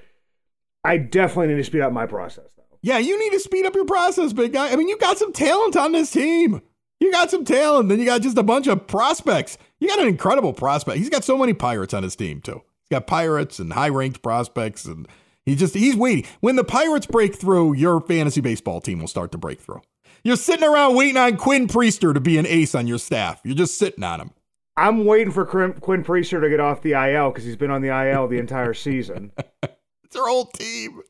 I 0.84 0.97
definitely 0.97 1.53
need 1.53 1.62
to 1.62 1.63
speed 1.63 1.82
up 1.82 1.93
my 1.93 2.06
process. 2.06 2.57
Yeah, 2.82 2.98
you 2.98 3.20
need 3.20 3.32
to 3.32 3.40
speed 3.40 3.66
up 3.66 3.76
your 3.76 3.86
process, 3.86 4.34
big 4.34 4.54
guy. 4.54 4.72
I 4.72 4.76
mean, 4.76 4.88
you 4.88 4.98
got 4.98 5.18
some 5.18 5.34
talent 5.34 5.76
on 5.76 5.92
this 5.92 6.12
team. 6.12 6.62
You 7.00 7.12
got 7.12 7.30
some 7.30 7.46
talent, 7.46 7.90
then 7.90 8.00
you 8.00 8.06
got 8.06 8.22
just 8.22 8.38
a 8.38 8.44
bunch 8.44 8.68
of 8.68 8.88
prospects. 8.88 9.58
You 9.80 9.88
got 9.88 10.00
an 10.00 10.08
incredible 10.08 10.54
prospect. 10.54 10.98
He's 10.98 11.10
got 11.10 11.24
so 11.24 11.38
many 11.38 11.54
pirates 11.54 11.94
on 11.94 12.04
his 12.04 12.16
team 12.16 12.42
too. 12.42 12.63
He's 12.82 12.90
got 12.90 13.06
pirates 13.06 13.60
and 13.60 13.74
high 13.74 13.90
ranked 13.90 14.24
prospects, 14.24 14.86
and 14.86 15.08
he 15.46 15.56
just 15.56 15.76
he's 15.76 15.96
waiting. 15.96 16.26
When 16.40 16.56
the 16.56 16.63
pirates 16.63 17.06
break 17.06 17.36
through, 17.36 17.74
your 17.74 18.02
fantasy 18.02 18.42
baseball 18.42 18.82
team 18.82 19.00
will 19.00 19.08
start 19.08 19.32
to 19.34 19.38
break 19.38 19.62
through. 19.62 19.82
You're 20.24 20.38
sitting 20.38 20.68
around 20.68 20.96
waiting 20.96 21.18
on 21.18 21.38
Quinn 21.38 21.68
Priester 21.68 22.13
to 22.13 22.20
be 22.20 22.38
an 22.38 22.48
ace 22.48 22.74
on 22.74 22.88
your 22.88 22.98
staff. 22.98 23.42
You're 23.44 23.56
just 23.56 23.78
sitting 23.78 24.04
on 24.04 24.20
him. 24.20 24.32
I'm 24.76 25.06
waiting 25.06 25.32
for 25.32 25.46
Quinn, 25.46 25.74
Quinn 25.74 26.04
Priester 26.04 26.42
to 26.42 26.50
get 26.50 26.60
off 26.60 26.82
the 26.82 26.94
IL 26.94 27.30
because 27.30 27.46
he's 27.46 27.56
been 27.56 27.72
on 27.72 27.82
the 27.82 27.90
IL 27.90 28.28
the 28.28 28.38
entire 28.38 28.74
season. 28.74 29.32
It's 30.08 30.15
our 30.15 30.30
whole 30.30 30.46
team. 30.46 31.02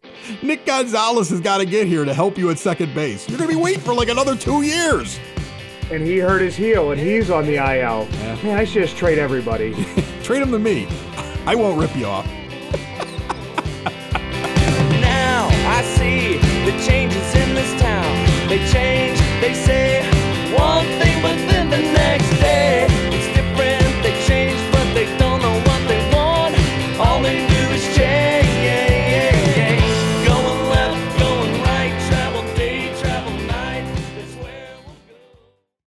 Nick 0.41 0.65
Gonzalez 0.65 1.29
has 1.29 1.39
got 1.39 1.59
to 1.59 1.67
get 1.67 1.85
here 1.85 2.03
to 2.03 2.15
help 2.15 2.35
you 2.35 2.49
at 2.49 2.57
second 2.57 2.95
base. 2.95 3.29
You're 3.29 3.37
going 3.37 3.47
to 3.47 3.55
be 3.55 3.61
waiting 3.61 3.79
for 3.79 3.93
like 3.93 4.09
another 4.09 4.35
two 4.35 4.63
years. 4.63 5.19
And 5.91 6.01
he 6.01 6.17
hurt 6.17 6.41
his 6.41 6.55
heel, 6.55 6.91
and 6.91 6.99
he's 6.99 7.29
on 7.29 7.45
the 7.45 7.57
IL. 7.57 8.07
Yeah. 8.09 8.39
Man, 8.41 8.57
I 8.57 8.65
should 8.65 8.81
just 8.81 8.97
trade 8.97 9.19
everybody. 9.19 9.75
trade 10.23 10.41
him 10.41 10.49
to 10.51 10.57
me. 10.57 10.87
I 11.45 11.53
won't 11.53 11.79
rip 11.79 11.95
you 11.95 12.07
off. 12.07 12.25
now 14.99 15.47
I 15.51 15.83
see 15.95 16.37
the 16.65 16.75
changes 16.83 17.35
in 17.35 17.53
this 17.53 17.79
town. 17.79 18.49
They 18.49 18.57
change, 18.71 19.19
they 19.41 19.53
say 19.53 20.01
one 20.57 20.87
thing, 20.99 21.21
but 21.21 21.35
then 21.51 21.69
the 21.69 21.83
next 21.93 22.31
day. 22.39 22.86